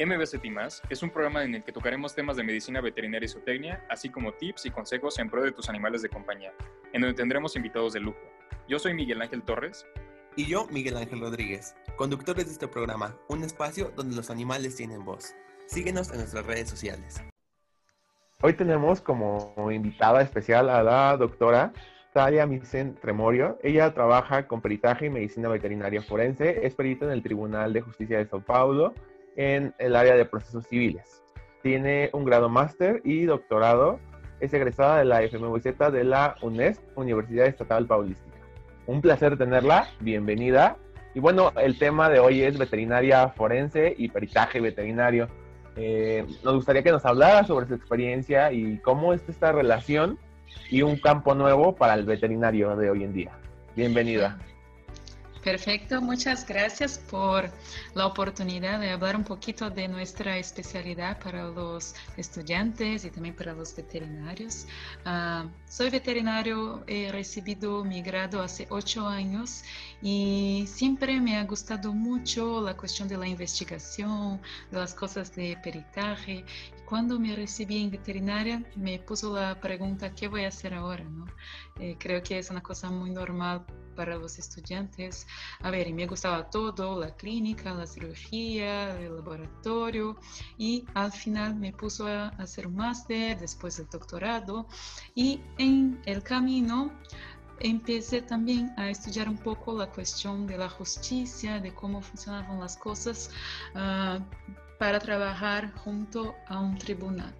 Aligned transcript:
MBCT 0.00 0.44
es 0.90 1.02
un 1.02 1.10
programa 1.10 1.42
en 1.42 1.56
el 1.56 1.64
que 1.64 1.72
tocaremos 1.72 2.14
temas 2.14 2.36
de 2.36 2.44
medicina 2.44 2.80
veterinaria 2.80 3.26
y 3.26 3.28
zootecnia, 3.28 3.84
así 3.88 4.08
como 4.08 4.32
tips 4.32 4.66
y 4.66 4.70
consejos 4.70 5.18
en 5.18 5.28
pro 5.28 5.42
de 5.42 5.50
tus 5.50 5.68
animales 5.68 6.02
de 6.02 6.08
compañía, 6.08 6.52
en 6.92 7.00
donde 7.00 7.16
tendremos 7.16 7.56
invitados 7.56 7.94
de 7.94 8.00
lujo. 8.00 8.20
Yo 8.68 8.78
soy 8.78 8.94
Miguel 8.94 9.20
Ángel 9.20 9.42
Torres. 9.42 9.84
Y 10.36 10.46
yo, 10.46 10.68
Miguel 10.70 10.98
Ángel 10.98 11.18
Rodríguez, 11.18 11.74
conductores 11.96 12.46
de 12.46 12.52
este 12.52 12.68
programa, 12.68 13.16
un 13.26 13.42
espacio 13.42 13.90
donde 13.96 14.14
los 14.14 14.30
animales 14.30 14.76
tienen 14.76 15.04
voz. 15.04 15.34
Síguenos 15.66 16.12
en 16.12 16.18
nuestras 16.18 16.46
redes 16.46 16.70
sociales. 16.70 17.20
Hoy 18.40 18.52
tenemos 18.52 19.00
como 19.00 19.52
invitada 19.72 20.22
especial 20.22 20.70
a 20.70 20.80
la 20.84 21.16
doctora 21.16 21.72
Talia 22.12 22.46
Misen 22.46 22.94
Tremorio. 22.94 23.58
Ella 23.64 23.92
trabaja 23.92 24.46
con 24.46 24.60
peritaje 24.60 25.06
y 25.06 25.10
medicina 25.10 25.48
veterinaria 25.48 26.02
forense, 26.02 26.64
es 26.64 26.76
perito 26.76 27.04
en 27.04 27.10
el 27.10 27.22
Tribunal 27.24 27.72
de 27.72 27.80
Justicia 27.80 28.18
de 28.18 28.28
Sao 28.28 28.40
Paulo 28.40 28.94
en 29.38 29.72
el 29.78 29.94
área 29.96 30.16
de 30.16 30.26
procesos 30.26 30.66
civiles. 30.66 31.22
Tiene 31.62 32.10
un 32.12 32.24
grado 32.24 32.48
máster 32.48 33.00
y 33.04 33.24
doctorado. 33.24 34.00
Es 34.40 34.52
egresada 34.52 34.98
de 34.98 35.04
la 35.04 35.22
FMVZ 35.22 35.92
de 35.92 36.04
la 36.04 36.36
UNESP, 36.42 36.82
Universidad 36.96 37.46
Estatal 37.46 37.86
Paulística. 37.86 38.36
Un 38.86 39.00
placer 39.00 39.38
tenerla. 39.38 39.88
Bienvenida. 40.00 40.76
Y 41.14 41.20
bueno, 41.20 41.52
el 41.56 41.78
tema 41.78 42.10
de 42.10 42.18
hoy 42.18 42.42
es 42.42 42.58
veterinaria 42.58 43.28
forense 43.28 43.94
y 43.96 44.08
peritaje 44.08 44.60
veterinario. 44.60 45.28
Eh, 45.76 46.26
nos 46.42 46.56
gustaría 46.56 46.82
que 46.82 46.90
nos 46.90 47.06
hablara 47.06 47.44
sobre 47.44 47.66
su 47.66 47.74
experiencia 47.74 48.50
y 48.50 48.78
cómo 48.78 49.14
es 49.14 49.28
esta 49.28 49.52
relación 49.52 50.18
y 50.68 50.82
un 50.82 50.98
campo 50.98 51.36
nuevo 51.36 51.76
para 51.76 51.94
el 51.94 52.04
veterinario 52.04 52.74
de 52.76 52.90
hoy 52.90 53.04
en 53.04 53.12
día. 53.12 53.30
Bienvenida. 53.76 54.36
Perfecto, 55.42 56.02
muchas 56.02 56.46
gracias 56.46 56.98
por 56.98 57.50
la 57.94 58.06
oportunidad 58.06 58.80
de 58.80 58.90
hablar 58.90 59.14
un 59.14 59.24
poquito 59.24 59.70
de 59.70 59.86
nuestra 59.86 60.36
especialidad 60.36 61.18
para 61.20 61.44
los 61.44 61.94
estudiantes 62.16 63.04
y 63.04 63.10
también 63.10 63.36
para 63.36 63.52
los 63.54 63.74
veterinarios. 63.74 64.66
Ah, 65.04 65.46
soy 65.68 65.90
veterinario, 65.90 66.82
he 66.88 67.12
recibido 67.12 67.84
mi 67.84 68.02
grado 68.02 68.42
hace 68.42 68.66
ocho 68.70 69.06
años 69.06 69.62
y 70.02 70.64
siempre 70.66 71.20
me 71.20 71.36
ha 71.36 71.44
gustado 71.44 71.92
mucho 71.92 72.60
la 72.60 72.76
cuestión 72.76 73.06
de 73.06 73.16
la 73.16 73.28
investigación, 73.28 74.40
de 74.70 74.78
las 74.78 74.92
cosas 74.92 75.34
de 75.36 75.56
peritaje. 75.62 76.44
Cuando 76.88 77.20
me 77.20 77.36
recibí 77.36 77.82
en 77.82 77.90
veterinaria 77.90 78.64
me 78.74 78.98
puso 78.98 79.34
la 79.34 79.60
pregunta, 79.60 80.14
¿qué 80.14 80.26
voy 80.26 80.44
a 80.44 80.48
hacer 80.48 80.72
ahora? 80.72 81.04
¿no? 81.04 81.26
Eh, 81.78 81.96
creo 81.98 82.22
que 82.22 82.38
es 82.38 82.48
una 82.48 82.62
cosa 82.62 82.90
muy 82.90 83.10
normal 83.10 83.66
para 83.94 84.16
los 84.16 84.38
estudiantes. 84.38 85.26
A 85.60 85.70
ver, 85.70 85.92
me 85.92 86.06
gustaba 86.06 86.48
todo, 86.48 86.98
la 86.98 87.14
clínica, 87.14 87.74
la 87.74 87.86
cirugía, 87.86 88.98
el 89.00 89.16
laboratorio 89.16 90.16
y 90.56 90.86
al 90.94 91.12
final 91.12 91.56
me 91.56 91.74
puso 91.74 92.06
a 92.06 92.28
hacer 92.38 92.66
un 92.66 92.76
máster, 92.76 93.38
después 93.38 93.78
el 93.78 93.86
doctorado 93.90 94.66
y 95.14 95.42
en 95.58 96.00
el 96.06 96.22
camino 96.22 96.90
empecé 97.60 98.22
también 98.22 98.72
a 98.78 98.88
estudiar 98.88 99.28
un 99.28 99.36
poco 99.36 99.76
la 99.76 99.90
cuestión 99.90 100.46
de 100.46 100.56
la 100.56 100.70
justicia, 100.70 101.60
de 101.60 101.74
cómo 101.74 102.00
funcionaban 102.00 102.60
las 102.60 102.78
cosas 102.78 103.30
uh, 103.74 104.22
para 104.78 104.98
trabajar 104.98 105.72
junto 105.74 106.34
a 106.46 106.60
un 106.60 106.78
tribunal. 106.78 107.34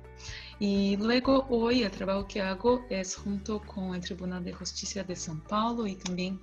Y 0.59 0.97
luego 0.97 1.47
hoy 1.49 1.85
el 1.85 1.91
trabajo 1.91 2.27
que 2.27 2.43
hago 2.43 2.85
es 2.91 3.15
junto 3.17 3.61
con 3.61 3.95
el 3.95 4.01
Tribunal 4.01 4.45
de 4.45 4.53
Justicia 4.53 5.05
de 5.05 5.15
São 5.15 5.41
Paulo 5.41 5.87
y 5.87 5.95
también 5.95 6.41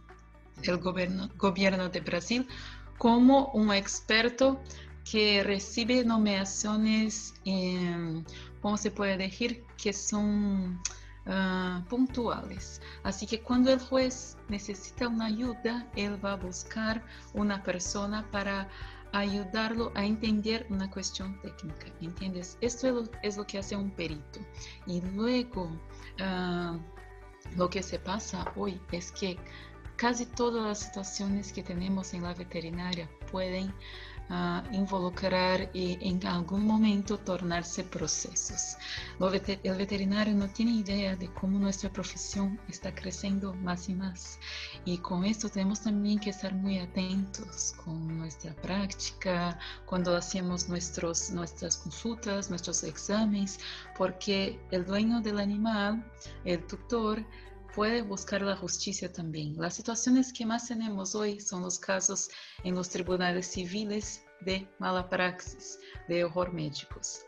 el 0.63 0.77
gobierno, 0.77 1.29
gobierno 1.37 1.89
de 1.89 1.99
Brasil 1.99 2.47
como 2.97 3.47
un 3.47 3.73
experto 3.73 4.61
que 5.09 5.43
recibe 5.43 6.03
nominaciones, 6.03 7.33
¿cómo 8.61 8.77
se 8.77 8.89
puede 8.89 9.17
decir? 9.17 9.63
Que 9.77 9.93
son 9.93 10.81
uh, 11.27 11.83
puntuales. 11.87 12.81
Así 13.03 13.27
que 13.27 13.41
cuando 13.41 13.71
el 13.71 13.79
juez 13.79 14.37
necesita 14.49 15.07
una 15.07 15.25
ayuda, 15.25 15.87
él 15.95 16.23
va 16.23 16.33
a 16.33 16.37
buscar 16.37 17.03
una 17.33 17.61
persona 17.61 18.25
para 18.31 18.67
ayudarlo 19.15 19.91
a 19.95 20.05
entender 20.05 20.67
una 20.69 20.89
cuestión 20.91 21.39
técnica, 21.41 21.87
¿entiendes? 22.01 22.57
Esto 22.59 23.09
es 23.23 23.37
lo, 23.37 23.47
que 23.47 23.59
hace 23.59 23.75
un 23.75 23.89
perito. 23.91 24.39
Y 24.85 25.01
luego, 25.01 25.71
uh, 26.19 26.77
lo 27.55 27.69
que 27.69 27.81
se 27.81 27.97
pasa 27.97 28.51
hoy 28.57 28.79
es 28.91 29.13
que 29.13 29.37
casi 29.95 30.25
todas 30.25 30.63
las 30.65 30.79
situaciones 30.79 31.53
que 31.53 31.63
tenemos 31.63 32.13
en 32.13 32.23
la 32.23 32.33
veterinaria 32.33 33.09
pueden 33.31 33.73
uh, 34.29 34.73
involucrar 34.73 35.69
y 35.73 35.97
en 36.01 36.25
algún 36.25 36.65
momento 36.65 37.17
tornarse 37.17 37.83
procesos. 37.83 38.77
el 39.63 39.77
veterinario 39.77 40.33
no 40.35 40.47
tiene 40.49 40.71
idea 40.71 41.15
de 41.15 41.31
cómo 41.33 41.59
nuestra 41.59 41.89
profesión 41.91 42.59
está 42.67 42.93
creciendo 42.93 43.53
más 43.55 43.89
y 43.89 43.95
más. 43.95 44.39
Y 44.85 44.97
con 44.99 45.25
esto 45.25 45.49
tenemos 45.49 45.81
también 45.81 46.19
que 46.19 46.29
estar 46.29 46.53
muy 46.53 46.79
atentos 46.79 47.73
con 47.83 48.17
nuestra 48.17 48.53
práctica, 48.55 49.57
cuando 49.85 50.15
hacemos 50.15 50.69
nuestros, 50.69 51.31
nuestras 51.31 51.77
consultas, 51.77 52.49
nuestros 52.49 52.83
exámenes, 52.83 53.59
porque 53.97 54.59
el 54.71 54.85
dueño 54.85 55.21
del 55.21 55.39
animal, 55.39 56.05
el 56.43 56.65
tutor, 56.65 57.25
puede 57.75 58.01
buscar 58.01 58.41
la 58.41 58.55
justicia 58.55 59.11
también. 59.11 59.55
Las 59.57 59.75
situaciones 59.75 60.31
que 60.31 60.45
más 60.45 60.67
tenemos 60.67 61.13
hoy 61.13 61.41
son 61.41 61.61
los 61.61 61.77
casos 61.77 62.29
en 62.63 62.73
los 62.73 62.89
tribunales 62.89 63.47
civiles 63.47 64.23
de 64.41 64.67
mala 64.79 65.07
praxis, 65.09 65.77
de 66.07 66.23
horror 66.23 66.53
médicos. 66.53 67.25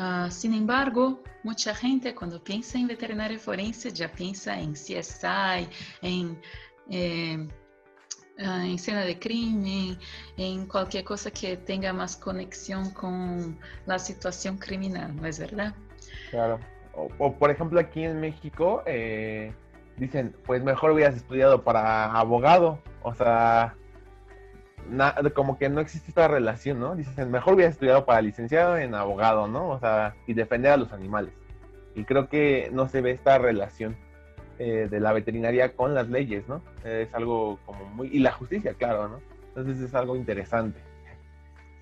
Uh, 0.00 0.28
sin 0.28 0.54
embargo, 0.54 1.22
mucha 1.44 1.74
gente 1.74 2.14
cuando 2.14 2.42
piensa 2.42 2.78
en 2.78 2.88
veterinaria 2.88 3.38
forense 3.38 3.92
ya 3.92 4.10
piensa 4.10 4.58
en 4.58 4.72
CSI, 4.72 5.68
en, 6.00 6.40
eh, 6.90 7.46
uh, 8.38 8.42
en 8.42 8.74
escena 8.74 9.02
de 9.02 9.18
crimen, 9.18 9.98
en 10.36 10.66
cualquier 10.66 11.04
cosa 11.04 11.30
que 11.30 11.56
tenga 11.58 11.92
más 11.92 12.16
conexión 12.16 12.90
con 12.90 13.60
la 13.86 13.98
situación 14.00 14.58
criminal, 14.58 15.14
¿no 15.14 15.26
es 15.28 15.38
verdad? 15.38 15.74
Claro 16.30 16.71
o, 16.94 17.32
por 17.34 17.50
ejemplo 17.50 17.80
aquí 17.80 18.04
en 18.04 18.20
México, 18.20 18.82
eh, 18.86 19.52
dicen, 19.96 20.34
pues 20.44 20.62
mejor 20.62 20.92
hubieras 20.92 21.16
estudiado 21.16 21.62
para 21.62 22.12
abogado, 22.12 22.78
o 23.02 23.14
sea, 23.14 23.74
como 25.34 25.58
que 25.58 25.68
no 25.68 25.80
existe 25.80 26.08
esta 26.08 26.28
relación, 26.28 26.80
¿no? 26.80 26.94
Dicen, 26.94 27.30
mejor 27.30 27.54
hubieras 27.54 27.74
estudiado 27.74 28.04
para 28.04 28.20
licenciado 28.20 28.76
en 28.76 28.94
abogado, 28.94 29.48
¿no? 29.48 29.68
O 29.68 29.78
sea, 29.78 30.14
y 30.26 30.34
defender 30.34 30.72
a 30.72 30.76
los 30.76 30.92
animales. 30.92 31.32
Y 31.94 32.04
creo 32.04 32.28
que 32.28 32.70
no 32.72 32.88
se 32.88 33.00
ve 33.00 33.12
esta 33.12 33.38
relación 33.38 33.96
eh, 34.58 34.88
de 34.90 35.00
la 35.00 35.12
veterinaria 35.12 35.74
con 35.74 35.94
las 35.94 36.08
leyes, 36.08 36.46
¿no? 36.48 36.62
Es 36.84 37.12
algo 37.14 37.58
como 37.64 37.84
muy... 37.86 38.08
Y 38.08 38.18
la 38.18 38.32
justicia, 38.32 38.74
claro, 38.74 39.08
¿no? 39.08 39.20
Entonces 39.48 39.80
es 39.80 39.94
algo 39.94 40.16
interesante. 40.16 40.80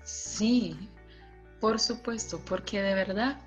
Sí, 0.03 0.89
por 1.59 1.79
supuesto, 1.79 2.39
porque 2.47 2.81
de 2.81 2.93
verdad 2.93 3.39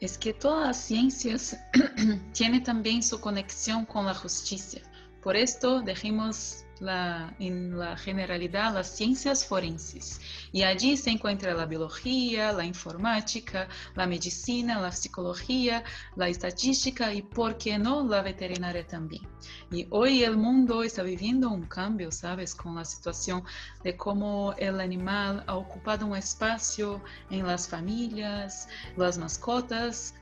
es 0.00 0.18
que 0.18 0.34
todas 0.34 0.66
las 0.66 0.76
ciencias 0.76 1.56
tienen 2.32 2.62
también 2.62 3.02
su 3.02 3.20
conexión 3.20 3.86
con 3.86 4.06
la 4.06 4.14
justicia. 4.14 4.82
Por 5.22 5.36
esto 5.36 5.80
dejemos 5.80 6.65
la, 6.80 7.34
en 7.38 7.78
la 7.78 7.96
generalidad 7.96 8.74
las 8.74 8.96
ciencias 8.96 9.46
forenses. 9.46 10.20
Y 10.52 10.62
allí 10.62 10.96
se 10.96 11.10
encuentra 11.10 11.54
la 11.54 11.66
biología, 11.66 12.52
la 12.52 12.64
informática, 12.64 13.68
la 13.94 14.06
medicina, 14.06 14.80
la 14.80 14.92
psicología, 14.92 15.84
la 16.16 16.28
estadística 16.28 17.12
y, 17.12 17.22
¿por 17.22 17.58
qué 17.58 17.78
no?, 17.78 18.06
la 18.06 18.22
veterinaria 18.22 18.86
también. 18.86 19.26
Y 19.70 19.86
hoy 19.90 20.22
el 20.22 20.36
mundo 20.36 20.82
está 20.82 21.02
viviendo 21.02 21.50
un 21.50 21.66
cambio, 21.66 22.10
¿sabes?, 22.10 22.54
con 22.54 22.74
la 22.76 22.84
situación 22.84 23.42
de 23.82 23.96
cómo 23.96 24.54
el 24.58 24.80
animal 24.80 25.44
ha 25.46 25.56
ocupado 25.56 26.06
un 26.06 26.16
espacio 26.16 27.02
en 27.30 27.46
las 27.46 27.68
familias, 27.68 28.68
las 28.96 29.18
mascotas, 29.18 30.14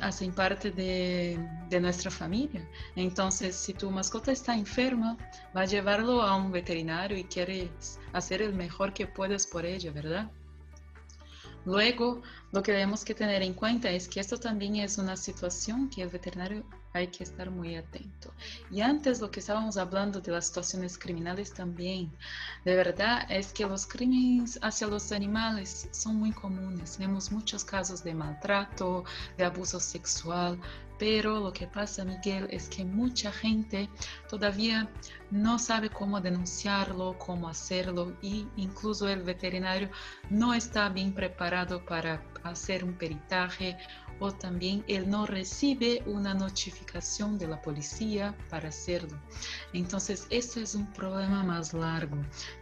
hacen 0.00 0.32
parte 0.32 0.70
de, 0.70 1.38
nuestra 1.80 2.10
familia. 2.10 2.68
Entonces, 2.96 3.56
si 3.56 3.72
tu 3.74 3.90
mascota 3.90 4.32
está 4.32 4.54
enferma, 4.54 5.16
va 5.56 5.62
a 5.62 5.66
llevarlo 5.66 6.22
a 6.22 6.36
un 6.36 6.52
veterinario 6.52 7.16
y 7.16 7.24
quieres 7.24 7.98
hacer 8.12 8.42
el 8.42 8.54
mejor 8.54 8.92
que 8.92 9.06
puedes 9.06 9.46
por 9.46 9.64
ella, 9.64 9.90
¿verdad? 9.92 10.30
Luego, 11.64 12.22
lo 12.50 12.62
que 12.62 12.72
tenemos 12.72 13.04
que 13.04 13.14
tener 13.14 13.42
en 13.42 13.54
cuenta 13.54 13.90
es 13.90 14.08
que 14.08 14.20
esto 14.20 14.36
también 14.36 14.76
es 14.76 14.98
una 14.98 15.16
situación 15.16 15.88
que 15.88 16.02
el 16.02 16.08
veterinario 16.08 16.64
hay 16.92 17.08
que 17.08 17.24
estar 17.24 17.50
muy 17.50 17.76
atento. 17.76 18.32
Y 18.70 18.80
antes 18.80 19.20
lo 19.20 19.30
que 19.30 19.40
estábamos 19.40 19.76
hablando 19.76 20.20
de 20.20 20.32
las 20.32 20.46
situaciones 20.46 20.98
criminales 20.98 21.52
también, 21.52 22.12
de 22.64 22.76
verdad 22.76 23.26
es 23.30 23.52
que 23.52 23.66
los 23.66 23.86
crímenes 23.86 24.58
hacia 24.62 24.86
los 24.86 25.12
animales 25.12 25.88
son 25.90 26.16
muy 26.16 26.32
comunes. 26.32 26.96
Tenemos 26.96 27.32
muchos 27.32 27.64
casos 27.64 28.04
de 28.04 28.14
maltrato, 28.14 29.04
de 29.36 29.44
abuso 29.44 29.80
sexual, 29.80 30.58
pero 30.98 31.40
lo 31.40 31.52
que 31.52 31.66
pasa, 31.66 32.04
Miguel, 32.04 32.46
es 32.50 32.68
que 32.68 32.84
mucha 32.84 33.32
gente 33.32 33.88
todavía 34.28 34.88
no 35.32 35.58
sabe 35.58 35.90
cómo 35.90 36.20
denunciarlo, 36.20 37.18
cómo 37.18 37.48
hacerlo 37.48 38.16
y 38.22 38.46
incluso 38.56 39.08
el 39.08 39.22
veterinario 39.22 39.90
no 40.30 40.54
está 40.54 40.88
bien 40.90 41.12
preparado 41.12 41.84
para 41.84 42.22
hacer 42.44 42.84
un 42.84 42.94
peritaje 42.94 43.76
o 44.22 44.32
también 44.32 44.84
él 44.86 45.10
no 45.10 45.26
recibe 45.26 46.02
una 46.06 46.32
notificación 46.32 47.38
de 47.38 47.48
la 47.48 47.60
policía 47.60 48.36
para 48.48 48.68
hacerlo. 48.68 49.18
Entonces, 49.72 50.28
esto 50.30 50.60
es 50.60 50.76
un 50.76 50.86
problema 50.92 51.42
más 51.42 51.74
largo 51.74 52.18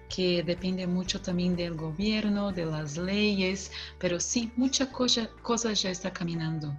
que 0.08 0.42
depende 0.42 0.86
mucho 0.86 1.20
también 1.20 1.54
del 1.54 1.74
gobierno, 1.74 2.50
de 2.50 2.64
las 2.64 2.96
leyes, 2.96 3.70
pero 3.98 4.18
sí, 4.18 4.50
muchas 4.56 4.88
cosas 4.88 5.82
ya 5.82 5.90
está 5.90 6.10
caminando. 6.12 6.74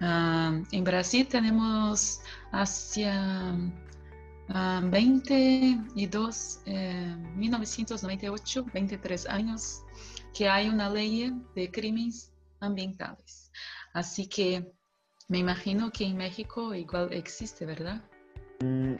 Ah, 0.00 0.60
en 0.72 0.84
Brasil 0.84 1.26
tenemos 1.28 2.20
hacia 2.52 3.56
22, 4.48 6.60
1998, 7.36 8.66
23 8.74 9.26
años, 9.28 9.82
que 10.34 10.48
hay 10.48 10.68
una 10.68 10.90
ley 10.90 11.32
de 11.54 11.70
crímenes 11.70 12.32
ambientales. 12.60 13.50
Así 13.94 14.28
que 14.28 14.72
me 15.28 15.38
imagino 15.38 15.90
que 15.90 16.04
en 16.04 16.16
México 16.16 16.74
igual 16.74 17.12
existe, 17.12 17.64
¿verdad? 17.64 18.02
Mm, 18.60 18.96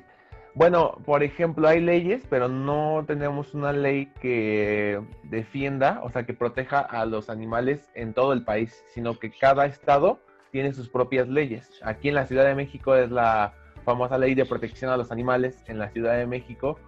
bueno, 0.55 0.93
por 1.05 1.25
ejemplo, 1.25 1.67
hay 1.67 1.81
leyes, 1.81 2.25
pero 2.31 2.49
no 2.49 3.05
tenemos 3.06 3.55
una 3.55 3.73
ley 3.73 4.06
que 4.20 5.02
defienda, 5.25 6.00
o 6.05 6.11
sea, 6.11 6.25
que 6.25 6.32
proteja 6.32 6.79
a 6.79 7.05
los 7.06 7.29
animales 7.29 7.91
en 7.94 8.14
todo 8.14 8.32
el 8.32 8.44
país, 8.44 8.85
sino 8.94 9.19
que 9.19 9.32
cada 9.32 9.67
estado 9.67 10.20
tiene 10.52 10.73
sus 10.73 10.88
propias 10.88 11.29
leyes. 11.29 11.69
Aquí 11.82 12.08
en 12.08 12.14
la 12.14 12.26
Ciudad 12.26 12.44
de 12.44 12.55
México 12.55 12.94
es 12.94 13.11
la 13.11 13.52
famosa 13.85 14.17
ley 14.17 14.37
de 14.37 14.46
protección 14.46 14.93
a 14.93 14.96
los 14.96 15.11
animales 15.11 15.62
en 15.67 15.79
la 15.79 15.91
Ciudad 15.91 16.17
de 16.17 16.26
México, 16.26 16.79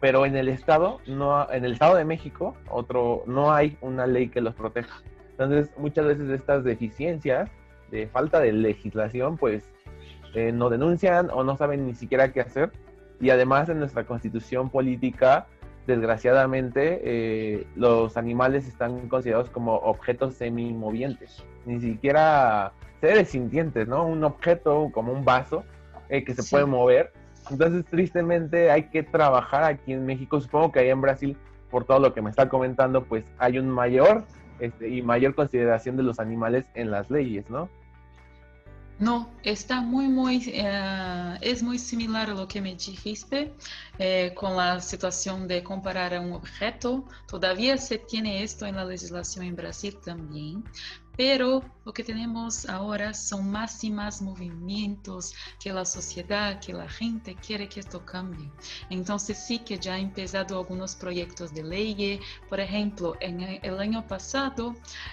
pero 0.00 0.24
en 0.24 0.34
el 0.34 0.48
estado 0.48 0.98
no 1.06 1.46
en 1.52 1.66
el 1.66 1.72
estado 1.72 1.96
de 1.96 2.06
México 2.06 2.56
otro 2.70 3.22
no 3.26 3.52
hay 3.52 3.76
una 3.82 4.06
ley 4.06 4.28
que 4.30 4.40
los 4.40 4.54
proteja. 4.54 5.02
Entonces, 5.40 5.72
muchas 5.78 6.04
veces 6.04 6.28
estas 6.28 6.64
deficiencias 6.64 7.50
de 7.90 8.06
falta 8.08 8.40
de 8.40 8.52
legislación, 8.52 9.38
pues 9.38 9.64
eh, 10.34 10.52
no 10.52 10.68
denuncian 10.68 11.30
o 11.32 11.42
no 11.44 11.56
saben 11.56 11.86
ni 11.86 11.94
siquiera 11.94 12.30
qué 12.30 12.42
hacer. 12.42 12.70
Y 13.22 13.30
además 13.30 13.70
en 13.70 13.78
nuestra 13.78 14.04
constitución 14.04 14.68
política, 14.68 15.46
desgraciadamente, 15.86 17.00
eh, 17.02 17.66
los 17.74 18.18
animales 18.18 18.68
están 18.68 19.08
considerados 19.08 19.48
como 19.48 19.76
objetos 19.76 20.34
semimovientes, 20.34 21.42
ni 21.64 21.80
siquiera 21.80 22.72
seres 23.00 23.30
sintientes, 23.30 23.88
¿no? 23.88 24.06
Un 24.06 24.22
objeto 24.24 24.90
como 24.92 25.10
un 25.10 25.24
vaso 25.24 25.64
eh, 26.10 26.22
que 26.22 26.34
se 26.34 26.42
puede 26.50 26.66
mover. 26.66 27.14
Entonces, 27.50 27.86
tristemente, 27.86 28.70
hay 28.70 28.90
que 28.90 29.02
trabajar 29.02 29.64
aquí 29.64 29.94
en 29.94 30.04
México. 30.04 30.38
Supongo 30.38 30.70
que 30.70 30.80
ahí 30.80 30.90
en 30.90 31.00
Brasil, 31.00 31.34
por 31.70 31.86
todo 31.86 31.98
lo 31.98 32.12
que 32.12 32.20
me 32.20 32.28
está 32.28 32.46
comentando, 32.50 33.04
pues 33.04 33.24
hay 33.38 33.58
un 33.58 33.70
mayor 33.70 34.26
este, 34.60 34.88
y 34.88 35.02
mayor 35.02 35.34
consideración 35.34 35.96
de 35.96 36.02
los 36.02 36.18
animales 36.18 36.64
en 36.74 36.90
las 36.90 37.10
leyes, 37.10 37.48
¿no? 37.50 37.68
No, 39.00 39.30
está 39.44 39.80
muy, 39.80 40.08
muy, 40.08 40.42
eh, 40.52 41.38
es 41.40 41.62
muy 41.62 41.78
similar 41.78 42.28
a 42.28 42.34
lo 42.34 42.46
que 42.46 42.60
me 42.60 42.74
dijiste 42.74 43.54
eh, 43.98 44.34
con 44.34 44.58
la 44.58 44.78
situación 44.80 45.48
de 45.48 45.62
comparar 45.62 46.12
a 46.12 46.20
un 46.20 46.34
objeto. 46.34 47.06
Todavía 47.26 47.78
se 47.78 47.96
tiene 47.96 48.42
esto 48.42 48.66
en 48.66 48.76
la 48.76 48.84
legislación 48.84 49.46
en 49.46 49.56
Brasil 49.56 49.96
también, 50.04 50.62
pero 51.20 51.62
lo 51.84 51.92
que 51.92 52.02
tenemos 52.02 52.66
ahora 52.66 53.12
son 53.12 53.50
más 53.50 53.84
y 53.84 53.90
más 53.90 54.22
movimientos 54.22 55.34
que 55.62 55.70
la 55.70 55.84
sociedad, 55.84 56.58
que 56.60 56.72
la 56.72 56.88
gente 56.88 57.34
quiere 57.34 57.68
que 57.68 57.80
esto 57.80 58.06
cambie. 58.06 58.50
Entonces 58.88 59.36
sí 59.36 59.58
que 59.58 59.76
ya 59.78 59.96
han 59.96 60.00
empezado 60.00 60.58
algunos 60.58 60.94
proyectos 60.94 61.52
de 61.52 61.62
ley. 61.62 62.20
Por 62.48 62.58
ejemplo, 62.58 63.18
en 63.20 63.42
el 63.42 63.78
año 63.78 64.06
pasado, 64.06 64.68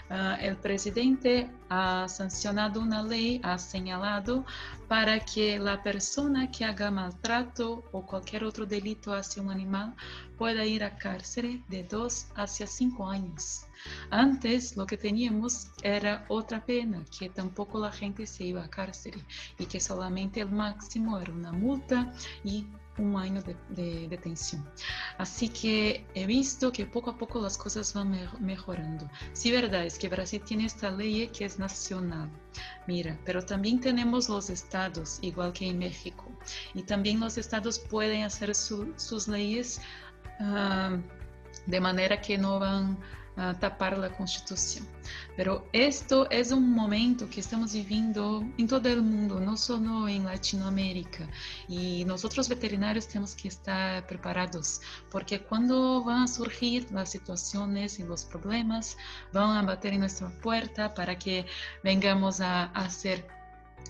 uh, 0.10 0.40
el 0.40 0.56
presidente 0.56 1.50
ha 1.70 2.08
sancionado 2.08 2.80
una 2.80 3.04
ley, 3.04 3.42
ha 3.44 3.58
señalado 3.58 4.46
para 4.88 5.20
que 5.20 5.60
la 5.60 5.84
persona 5.84 6.50
que 6.50 6.64
haga 6.64 6.90
maltrato 6.90 7.84
o 7.92 8.06
cualquier 8.06 8.44
otro 8.44 8.66
delito 8.66 9.14
hacia 9.14 9.42
un 9.42 9.52
animal 9.52 9.96
pueda 10.38 10.66
ir 10.66 10.84
a 10.84 10.98
cárcel 10.98 11.64
de 11.68 11.84
dos 11.84 12.28
hacia 12.36 12.66
cinco 12.68 13.10
años. 13.10 13.66
Antes 14.10 14.78
lo 14.78 14.86
que 14.86 14.98
teníamos 14.98 15.72
era 15.84 16.26
otra 16.30 16.66
pena, 16.66 17.04
que 17.18 17.30
tampoco 17.30 17.80
la 17.80 17.92
gente 17.92 18.26
se 18.26 18.46
iba 18.46 18.64
a 18.64 18.70
cárcel 18.70 19.24
y 19.60 19.66
que 19.66 19.80
solamente 19.80 20.42
el 20.42 20.52
máximo 20.52 21.20
era 21.20 21.32
una 21.32 21.52
multa 21.52 22.12
y 22.44 22.66
un 22.98 23.16
año 23.16 23.42
de, 23.70 24.08
detención. 24.08 24.68
Así 25.18 25.50
que 25.50 26.06
he 26.14 26.26
visto 26.26 26.72
que 26.72 26.86
poco 26.86 27.12
a 27.12 27.18
poco 27.18 27.42
las 27.42 27.58
cosas 27.58 27.94
van 27.94 28.18
mejorando. 28.40 29.10
Sí, 29.34 29.52
verdad, 29.52 29.86
es 29.86 29.98
que 29.98 30.10
Brasil 30.10 30.42
tiene 30.46 30.66
esta 30.66 30.92
ley 30.92 31.28
que 31.28 31.46
es 31.46 31.60
nacional. 31.60 32.30
Mira, 32.88 33.18
pero 33.26 33.44
también 33.44 33.80
tenemos 33.80 34.30
los 34.30 34.50
estados, 34.50 35.20
igual 35.22 35.54
que 35.54 35.68
en 35.68 35.80
México. 35.80 36.26
Y 36.74 36.84
también 36.84 37.20
los 37.20 37.38
estados 37.38 37.80
pueden 37.80 38.24
hacer 38.24 38.54
sus 38.56 39.28
leyes 39.28 39.82
ah, 40.40 40.98
de 41.66 41.80
manera 41.80 42.20
que 42.22 42.38
no 42.38 42.60
van 42.60 42.98
tapar 43.60 43.98
la 43.98 44.10
constitución. 44.10 44.88
Pero 45.36 45.68
esto 45.72 46.28
es 46.32 46.52
un 46.52 46.72
momento 46.72 47.30
que 47.30 47.40
estamos 47.40 47.74
viviendo 47.74 48.44
en 48.58 48.68
todo 48.68 48.90
el 48.90 49.04
mundo, 49.04 49.40
no 49.40 49.56
solo 49.56 50.08
en 50.08 50.26
Latinoamérica. 50.26 51.30
Y 51.68 52.04
nosotros 52.06 52.50
veterinarios 52.50 53.08
tenemos 53.08 53.36
que 53.36 53.48
estar 53.50 54.06
preparados, 54.08 54.82
porque 55.12 55.40
cuando 55.40 56.04
van 56.04 56.24
a 56.24 56.28
surgir 56.28 56.92
las 56.92 57.12
situaciones 57.12 58.00
y 58.00 58.04
los 58.04 58.26
problemas, 58.26 58.98
van 59.32 59.58
a 59.58 59.62
bater 59.62 59.94
en 59.94 60.00
nuestra 60.00 60.30
puerta 60.30 60.94
para 60.94 61.18
que 61.18 61.46
vengamos 61.84 62.42
a 62.42 62.66
hacer 62.66 63.28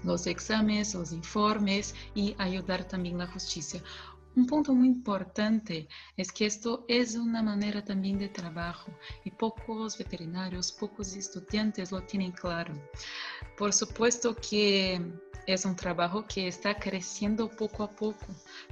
los 0.03 0.27
exámenes, 0.27 0.93
los 0.93 1.11
informes 1.11 1.95
y 2.13 2.35
ayudar 2.37 2.83
también 2.83 3.17
la 3.17 3.27
justicia. 3.27 3.81
Un 4.37 4.45
punto 4.45 4.75
muy 4.75 4.89
importante 4.89 5.87
es 6.15 6.31
que 6.31 6.45
esto 6.45 6.85
es 6.87 7.15
una 7.15 7.41
manera 7.41 7.83
también 7.83 8.19
de 8.19 8.29
trabajo 8.29 8.91
y 9.23 9.31
pocos 9.31 9.97
veterinarios, 9.97 10.71
pocos 10.71 11.15
estudiantes 11.15 11.91
lo 11.91 12.01
tienen 12.01 12.33
claro. 12.33 12.71
Por 13.57 13.73
supuesto 13.73 14.35
que 14.35 15.01
es 15.47 15.65
un 15.65 15.75
trabajo 15.75 16.23
que 16.27 16.47
está 16.47 16.77
creciendo 16.77 17.49
poco 17.49 17.81
a 17.81 17.89
poco, 17.89 18.27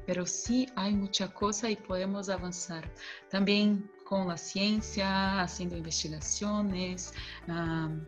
pero 0.05 0.27
sí 0.27 0.69
hay 0.75 0.93
mucha 0.93 1.33
cosa 1.33 1.67
y 1.71 1.75
podemos 1.77 2.29
avanzar. 2.29 2.87
También 3.31 3.89
con 4.03 4.27
la 4.27 4.37
ciencia, 4.37 5.41
haciendo 5.41 5.75
investigaciones, 5.75 7.11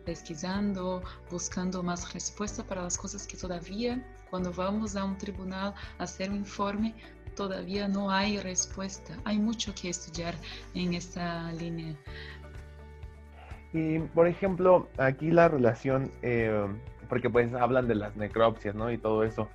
pesquisando, 0.04 1.02
buscando 1.28 1.82
más 1.82 2.12
respuesta 2.12 2.62
para 2.62 2.84
las 2.84 2.96
cosas 2.96 3.26
que 3.26 3.36
todavía 3.36 4.00
cuando 4.30 4.52
vamos 4.52 4.94
a 4.94 5.04
un 5.04 5.16
tribunal 5.16 5.74
a 5.98 6.02
hacer 6.02 6.30
un 6.30 6.36
informe 6.36 6.94
todavía 7.38 7.86
no 7.86 8.10
hay 8.10 8.38
respuesta. 8.38 9.16
Hay 9.24 9.38
mucho 9.38 9.72
que 9.80 9.90
estudiar 9.90 10.34
en 10.74 10.94
esta 10.94 11.52
línea. 11.52 11.94
Y 13.72 14.00
por 14.00 14.26
ejemplo, 14.26 14.88
aquí 14.98 15.30
la 15.30 15.46
relación, 15.46 16.10
eh, 16.22 16.66
porque 17.08 17.30
pues 17.30 17.54
hablan 17.54 17.86
de 17.86 17.94
las 17.94 18.16
necropsias, 18.16 18.74
¿no? 18.74 18.90
Y 18.90 18.98
todo 18.98 19.22
eso. 19.22 19.48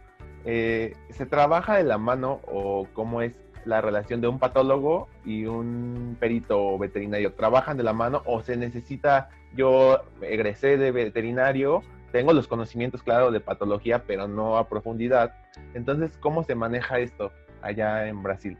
Eh, 0.46 0.96
¿Se 1.10 1.25
trabaja 1.25 1.75
de 1.75 1.84
la 1.84 1.98
mano 1.98 2.40
o 2.48 2.88
cómo 2.94 3.22
es 3.22 3.34
la 3.66 3.82
relación 3.82 4.22
de 4.22 4.30
un 4.30 4.40
patólogo 4.40 5.10
y 5.25 5.46
un 5.46 6.16
perito 6.18 6.78
veterinario? 6.78 7.34
¿Trabajan 7.34 7.75
de 7.75 7.84
la 7.84 7.94
mano 7.94 8.22
o 8.25 8.42
se 8.44 8.56
necesita, 8.56 9.30
yo 9.54 10.00
egresé 10.22 10.78
de 10.78 10.92
veterinario, 10.92 11.84
tengo 12.13 12.32
los 12.32 12.48
conocimientos, 12.48 13.04
claro, 13.04 13.30
de 13.30 13.42
patología, 13.42 14.04
pero 14.08 14.30
no 14.30 14.58
a 14.58 14.70
profundidad? 14.70 15.34
Entonces, 15.74 16.18
¿cómo 16.22 16.44
se 16.44 16.56
maneja 16.56 17.00
esto? 17.00 17.32
Allá 17.63 18.08
en 18.08 18.22
Brasil? 18.22 18.58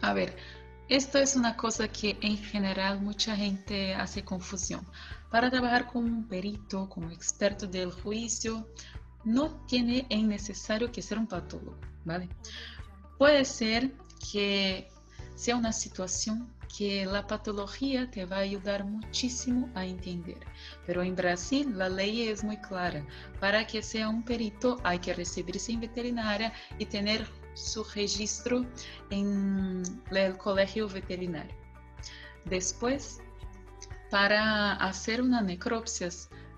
A 0.00 0.14
ver, 0.14 0.36
esto 0.88 1.18
es 1.18 1.34
una 1.34 1.56
cosa 1.56 1.88
que 1.88 2.16
en 2.20 2.38
general 2.38 3.00
mucha 3.00 3.34
gente 3.36 3.94
hace 3.94 4.24
confusión. 4.24 4.86
Para 5.30 5.50
trabajar 5.50 5.86
como 5.86 6.06
un 6.06 6.28
perito, 6.28 6.88
como 6.88 7.10
experto 7.10 7.66
del 7.66 7.90
juicio, 7.90 8.68
no 9.24 9.66
tiene 9.66 10.06
en 10.08 10.28
necesario 10.28 10.92
que 10.92 11.02
ser 11.02 11.18
un 11.18 11.26
patólogo, 11.26 11.76
¿vale? 12.04 12.28
Puede 13.18 13.44
ser 13.44 13.92
que 14.32 14.88
sea 15.34 15.56
una 15.56 15.72
situación 15.72 16.48
que 16.76 17.06
la 17.06 17.26
patología 17.26 18.10
te 18.10 18.24
va 18.24 18.36
a 18.36 18.40
ayudar 18.40 18.84
muchísimo 18.84 19.68
a 19.74 19.84
entender. 19.84 20.38
Pero 20.86 21.02
en 21.02 21.16
Brasil 21.16 21.76
la 21.76 21.88
ley 21.88 22.28
es 22.28 22.44
muy 22.44 22.58
clara. 22.58 23.04
Para 23.40 23.66
que 23.66 23.82
sea 23.82 24.08
un 24.08 24.22
perito 24.22 24.78
hay 24.84 24.98
que 24.98 25.14
recibirse 25.14 25.72
en 25.72 25.80
veterinaria 25.80 26.52
y 26.78 26.86
tener 26.86 27.26
su 27.56 27.82
registro 27.84 28.64
en 29.10 29.82
el 30.10 30.36
colegio 30.36 30.88
veterinario. 30.88 31.54
Después, 32.44 33.20
para 34.10 34.74
hacer 34.74 35.20
una 35.20 35.40
necropsia 35.40 36.08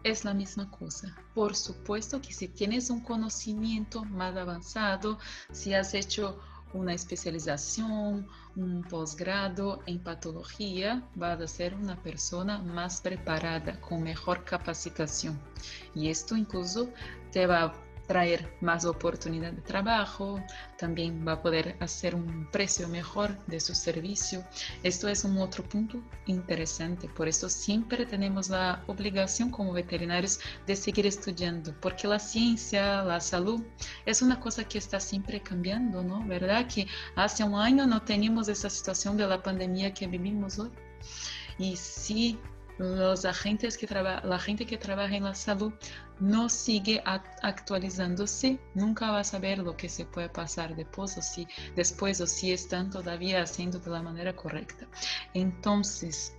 es 0.04 0.24
la 0.24 0.34
misma 0.34 0.70
cosa. 0.70 1.16
Por 1.34 1.56
supuesto 1.56 2.20
que 2.20 2.32
si 2.32 2.48
tienes 2.48 2.90
un 2.90 3.00
conocimiento 3.00 4.04
más 4.04 4.36
avanzado, 4.36 5.18
si 5.52 5.72
has 5.74 5.94
hecho 5.94 6.38
una 6.74 6.92
especialización, 6.92 8.26
un 8.56 8.82
posgrado 8.82 9.80
en 9.86 10.00
patología, 10.00 11.02
vas 11.14 11.40
a 11.40 11.48
ser 11.48 11.74
una 11.74 11.96
persona 12.02 12.58
más 12.58 13.00
preparada, 13.00 13.80
con 13.80 14.02
mejor 14.02 14.44
capacitación. 14.44 15.40
Y 15.94 16.08
esto 16.08 16.36
incluso 16.36 16.90
te 17.32 17.46
va 17.46 17.64
a 17.64 17.87
traer 18.08 18.56
más 18.62 18.86
oportunidad 18.86 19.52
de 19.52 19.60
trabajo, 19.60 20.42
también 20.78 21.24
va 21.28 21.32
a 21.32 21.42
poder 21.42 21.76
hacer 21.78 22.14
un 22.14 22.48
precio 22.50 22.88
mejor 22.88 23.38
de 23.46 23.60
su 23.60 23.74
servicio. 23.74 24.42
Esto 24.82 25.08
es 25.08 25.24
un 25.24 25.38
otro 25.38 25.62
punto 25.62 26.00
interesante, 26.26 27.08
por 27.08 27.28
eso 27.28 27.48
siempre 27.48 28.06
tenemos 28.06 28.48
la 28.48 28.82
obligación 28.86 29.50
como 29.50 29.72
veterinarios 29.72 30.40
de 30.66 30.74
seguir 30.74 31.06
estudiando, 31.06 31.74
porque 31.80 32.08
la 32.08 32.18
ciencia, 32.18 33.02
la 33.04 33.20
salud 33.20 33.62
es 34.06 34.22
una 34.22 34.40
cosa 34.40 34.64
que 34.64 34.78
está 34.78 34.98
siempre 34.98 35.40
cambiando, 35.40 36.02
¿no? 36.02 36.26
¿Verdad? 36.26 36.66
Que 36.66 36.86
hace 37.14 37.44
un 37.44 37.54
año 37.54 37.86
no 37.86 38.02
teníamos 38.02 38.48
esa 38.48 38.70
situación 38.70 39.16
de 39.18 39.26
la 39.26 39.42
pandemia 39.42 39.92
que 39.92 40.06
vivimos 40.06 40.58
hoy. 40.58 40.70
Y 41.58 41.76
si 41.76 42.38
los 42.78 43.24
agentes 43.24 43.76
que 43.76 43.86
la 43.86 44.38
gente 44.38 44.64
que 44.64 44.78
trabaja 44.78 45.14
en 45.16 45.24
la 45.24 45.34
salud 45.34 45.72
no 46.20 46.48
sigue 46.48 47.02
actualizándose, 47.04 48.58
nunca 48.74 49.10
va 49.10 49.20
a 49.20 49.24
saber 49.24 49.58
lo 49.58 49.76
que 49.76 49.88
se 49.88 50.04
puede 50.04 50.28
pasar 50.28 50.74
después 50.74 51.16
o 51.18 51.22
si, 51.22 51.46
después 51.76 52.20
o 52.20 52.26
si 52.26 52.52
están 52.52 52.90
todavía 52.90 53.42
haciendo 53.42 53.78
de 53.78 53.90
la 53.90 54.02
manera 54.02 54.34
correcta. 54.34 54.86
Entonces, 55.34 56.34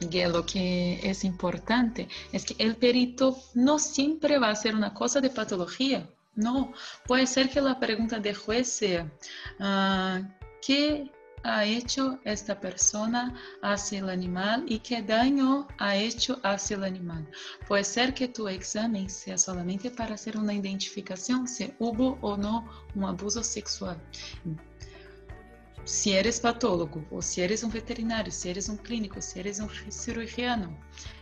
lo 0.00 0.46
que 0.46 1.00
es 1.02 1.24
importante 1.24 2.08
es 2.32 2.44
que 2.44 2.54
el 2.58 2.76
perito 2.76 3.36
no 3.54 3.78
siempre 3.78 4.38
va 4.38 4.50
a 4.50 4.56
ser 4.56 4.74
una 4.74 4.94
cosa 4.94 5.20
de 5.20 5.30
patología. 5.30 6.08
No, 6.34 6.72
puede 7.06 7.26
ser 7.26 7.50
que 7.50 7.60
la 7.60 7.80
pregunta 7.80 8.20
de 8.20 8.32
juez 8.32 8.68
sea, 8.68 9.10
uh, 9.58 10.24
¿qué 10.64 11.10
ha 11.44 11.64
hecho 11.64 12.18
esta 12.24 12.58
persona 12.58 13.34
hacia 13.62 14.00
el 14.00 14.10
animal 14.10 14.64
y 14.68 14.78
qué 14.80 15.02
daño 15.02 15.66
ha 15.78 15.96
hecho 15.96 16.40
hacia 16.42 16.76
el 16.76 16.84
animal. 16.84 17.28
Puede 17.66 17.84
ser 17.84 18.14
que 18.14 18.28
tu 18.28 18.48
examen 18.48 19.08
sea 19.08 19.38
solamente 19.38 19.90
para 19.90 20.14
hacer 20.14 20.36
una 20.36 20.54
identificación 20.54 21.46
si 21.46 21.72
hubo 21.78 22.18
o 22.20 22.36
no 22.36 22.68
un 22.94 23.04
abuso 23.04 23.42
sexual. 23.42 24.00
Si 25.84 26.12
eres 26.12 26.40
patólogo 26.40 27.04
o 27.10 27.22
si 27.22 27.40
eres 27.40 27.62
un 27.62 27.70
veterinario, 27.70 28.30
si 28.30 28.50
eres 28.50 28.68
un 28.68 28.76
clínico, 28.76 29.22
si 29.22 29.40
eres 29.40 29.58
un 29.58 29.70
cirujano, 29.90 30.76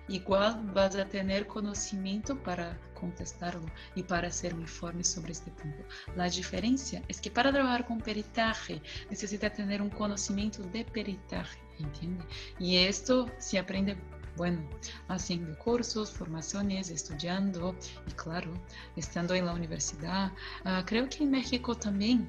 igual 0.08 0.70
vas 0.74 0.96
a 0.96 1.04
tener 1.06 1.46
conocimiento 1.46 2.36
para 2.42 2.78
contestarlo 2.94 3.66
y 3.94 4.02
para 4.02 4.28
hacer 4.28 4.54
un 4.54 4.62
informe 4.62 5.04
sobre 5.04 5.32
este 5.32 5.50
punto. 5.50 5.84
La 6.16 6.28
diferencia 6.28 7.02
es 7.08 7.20
que 7.20 7.30
para 7.30 7.52
trabajar 7.52 7.86
con 7.86 8.00
peritaje 8.00 8.80
necesita 9.10 9.50
tener 9.50 9.82
un 9.82 9.90
conocimiento 9.90 10.62
de 10.62 10.84
peritaje, 10.84 11.58
¿entiende? 11.78 12.24
Y 12.58 12.76
esto 12.76 13.30
se 13.38 13.58
aprende 13.58 13.96
bueno, 14.36 14.68
haciendo 15.08 15.58
cursos, 15.58 16.10
formaciones, 16.10 16.90
estudiando 16.90 17.74
y 18.06 18.12
claro, 18.12 18.52
estando 18.94 19.34
en 19.34 19.46
la 19.46 19.54
universidad. 19.54 20.30
Uh, 20.64 20.84
creo 20.84 21.08
que 21.08 21.24
en 21.24 21.30
México 21.30 21.74
también 21.74 22.28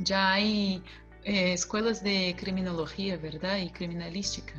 ya 0.00 0.32
hay 0.32 0.82
eh, 1.24 1.52
escuelas 1.52 2.02
de 2.02 2.34
criminología, 2.38 3.16
¿verdad? 3.16 3.58
Y 3.58 3.70
criminalística. 3.70 4.54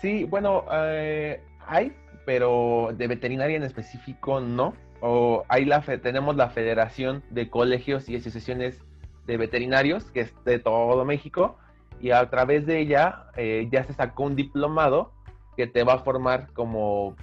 Sí, 0.00 0.24
bueno, 0.24 0.64
eh, 0.72 1.40
hay, 1.66 1.92
pero 2.26 2.90
de 2.96 3.06
veterinaria 3.06 3.56
en 3.56 3.62
específico 3.62 4.40
no. 4.40 4.74
O 5.00 5.44
hay 5.48 5.64
la 5.64 5.80
tenemos 5.82 6.36
la 6.36 6.50
Federación 6.50 7.22
de 7.30 7.50
Colegios 7.50 8.08
y 8.08 8.16
Asociaciones 8.16 8.82
de 9.26 9.36
Veterinarios, 9.36 10.04
que 10.10 10.20
es 10.20 10.34
de 10.44 10.58
todo 10.58 11.04
México, 11.04 11.56
y 12.00 12.10
a 12.10 12.28
través 12.30 12.66
de 12.66 12.80
ella 12.80 13.26
eh, 13.36 13.68
ya 13.70 13.84
se 13.84 13.92
sacó 13.92 14.24
un 14.24 14.36
diplomado 14.36 15.12
que 15.56 15.66
te 15.66 15.84
va 15.84 15.94
a 15.94 15.98
formar 15.98 16.48
como 16.52 17.16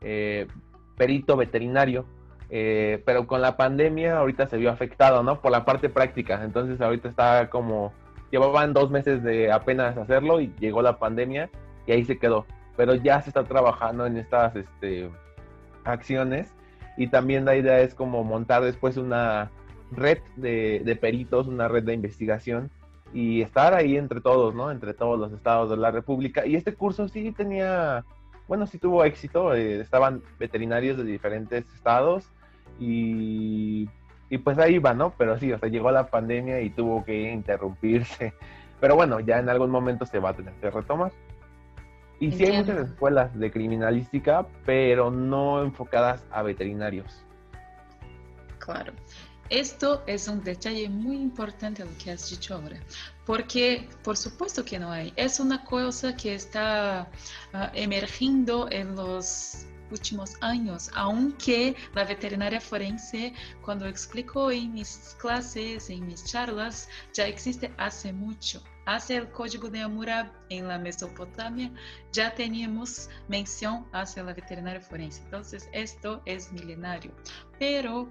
eh, 0.00 0.46
perito 0.96 1.36
veterinario. 1.36 2.06
pero 2.48 3.26
con 3.26 3.40
la 3.40 3.56
pandemia 3.56 4.18
ahorita 4.18 4.46
se 4.48 4.56
vio 4.56 4.70
afectado, 4.70 5.22
¿no? 5.22 5.40
Por 5.40 5.52
la 5.52 5.64
parte 5.64 5.88
práctica. 5.88 6.42
Entonces 6.42 6.80
ahorita 6.80 7.08
está 7.08 7.50
como, 7.50 7.92
llevaban 8.30 8.72
dos 8.72 8.90
meses 8.90 9.22
de 9.22 9.52
apenas 9.52 9.96
hacerlo 9.96 10.40
y 10.40 10.52
llegó 10.58 10.82
la 10.82 10.98
pandemia 10.98 11.50
y 11.88 11.92
ahí 11.92 12.04
se 12.04 12.18
quedó. 12.18 12.46
Pero 12.76 12.94
ya 12.94 13.20
se 13.22 13.30
está 13.30 13.42
trabajando 13.42 14.06
en 14.06 14.18
estas 14.18 14.54
este, 14.54 15.10
acciones 15.84 16.52
y 16.96 17.08
también 17.08 17.44
la 17.44 17.56
idea 17.56 17.80
es 17.80 17.94
como 17.94 18.22
montar 18.22 18.62
después 18.62 18.96
una 18.96 19.50
red 19.90 20.18
de, 20.36 20.98
peritos, 21.00 21.48
una 21.48 21.66
red 21.66 21.82
de 21.82 21.94
investigación 21.94 22.70
y 23.12 23.40
estar 23.40 23.72
ahí 23.72 23.96
entre 23.96 24.20
todos, 24.20 24.54
¿no? 24.54 24.70
Entre 24.70 24.92
todos 24.92 25.18
los 25.18 25.32
estados 25.32 25.70
de 25.70 25.78
la 25.78 25.90
República. 25.90 26.46
Y 26.46 26.56
este 26.56 26.74
curso 26.74 27.08
sí 27.08 27.32
tenía, 27.32 28.04
bueno, 28.46 28.66
sí 28.66 28.78
tuvo 28.78 29.02
éxito, 29.04 29.54
eh, 29.54 29.80
estaban 29.80 30.22
veterinarios 30.38 30.98
de 30.98 31.04
diferentes 31.04 31.64
estados 31.74 32.28
y, 32.78 33.88
y, 34.28 34.38
pues 34.38 34.58
ahí 34.58 34.78
va, 34.78 34.92
¿no? 34.92 35.14
Pero 35.16 35.38
sí, 35.38 35.50
o 35.52 35.58
llegó 35.58 35.90
la 35.90 36.08
pandemia 36.08 36.60
y 36.60 36.68
tuvo 36.70 37.02
que 37.02 37.32
interrumpirse. 37.32 38.34
Pero 38.80 38.94
bueno, 38.94 39.20
ya 39.20 39.38
en 39.38 39.48
algún 39.48 39.70
momento 39.70 40.04
se 40.04 40.18
va 40.20 40.30
a 40.30 40.34
tener 40.34 40.54
que 40.54 40.70
retomar. 40.70 41.10
Y 42.20 42.32
sí 42.32 42.44
hay 42.44 42.58
muchas 42.58 42.90
escuelas 42.90 43.38
de 43.38 43.50
criminalística, 43.50 44.46
pero 44.66 45.10
no 45.10 45.62
enfocadas 45.62 46.24
a 46.30 46.42
veterinarios. 46.42 47.24
Claro. 48.58 48.92
Esto 49.50 50.02
es 50.06 50.28
un 50.28 50.44
detalle 50.44 50.90
muy 50.90 51.16
importante 51.16 51.82
lo 51.82 51.90
que 51.96 52.10
has 52.10 52.28
dicho 52.28 52.54
ahora, 52.54 52.78
porque 53.24 53.88
por 54.04 54.14
supuesto 54.16 54.62
que 54.62 54.78
no 54.78 54.90
hay. 54.90 55.12
Es 55.16 55.40
una 55.40 55.64
cosa 55.64 56.14
que 56.14 56.34
está 56.34 57.08
uh, 57.54 57.58
emergiendo 57.72 58.68
en 58.70 58.94
los 58.94 59.64
últimos 59.90 60.34
años, 60.42 60.90
aunque 60.94 61.74
la 61.94 62.04
veterinaria 62.04 62.60
forense, 62.60 63.32
cuando 63.62 63.86
explico 63.86 64.50
en 64.50 64.74
mis 64.74 65.16
clases, 65.18 65.88
en 65.88 66.06
mis 66.06 66.24
charlas, 66.24 66.88
ya 67.14 67.26
existe 67.26 67.72
hace 67.78 68.12
mucho. 68.12 68.62
Hace 68.88 69.16
el 69.16 69.30
código 69.30 69.68
de 69.68 69.82
Hammurabi 69.82 70.30
en 70.48 70.66
la 70.66 70.78
Mesopotamia, 70.78 71.70
ya 72.10 72.34
teníamos 72.34 73.10
mención 73.28 73.86
hacia 73.92 74.22
la 74.22 74.32
veterinaria 74.32 74.80
forense. 74.80 75.20
Entonces, 75.24 75.68
esto 75.74 76.22
es 76.24 76.50
milenario. 76.52 77.14
Pero 77.58 78.10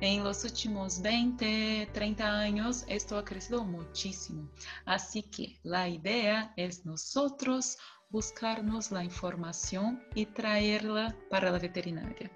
en 0.00 0.24
los 0.24 0.42
últimos 0.42 1.00
20, 1.00 1.90
30 1.92 2.40
años, 2.40 2.84
esto 2.88 3.18
ha 3.18 3.24
crecido 3.24 3.62
muchísimo. 3.62 4.50
Así 4.84 5.22
que 5.22 5.60
la 5.62 5.88
idea 5.88 6.52
es 6.56 6.84
nosotros 6.84 7.78
buscarnos 8.08 8.90
la 8.90 9.04
información 9.04 10.02
y 10.16 10.26
traerla 10.26 11.14
para 11.30 11.52
la 11.52 11.60
veterinaria. 11.60 12.32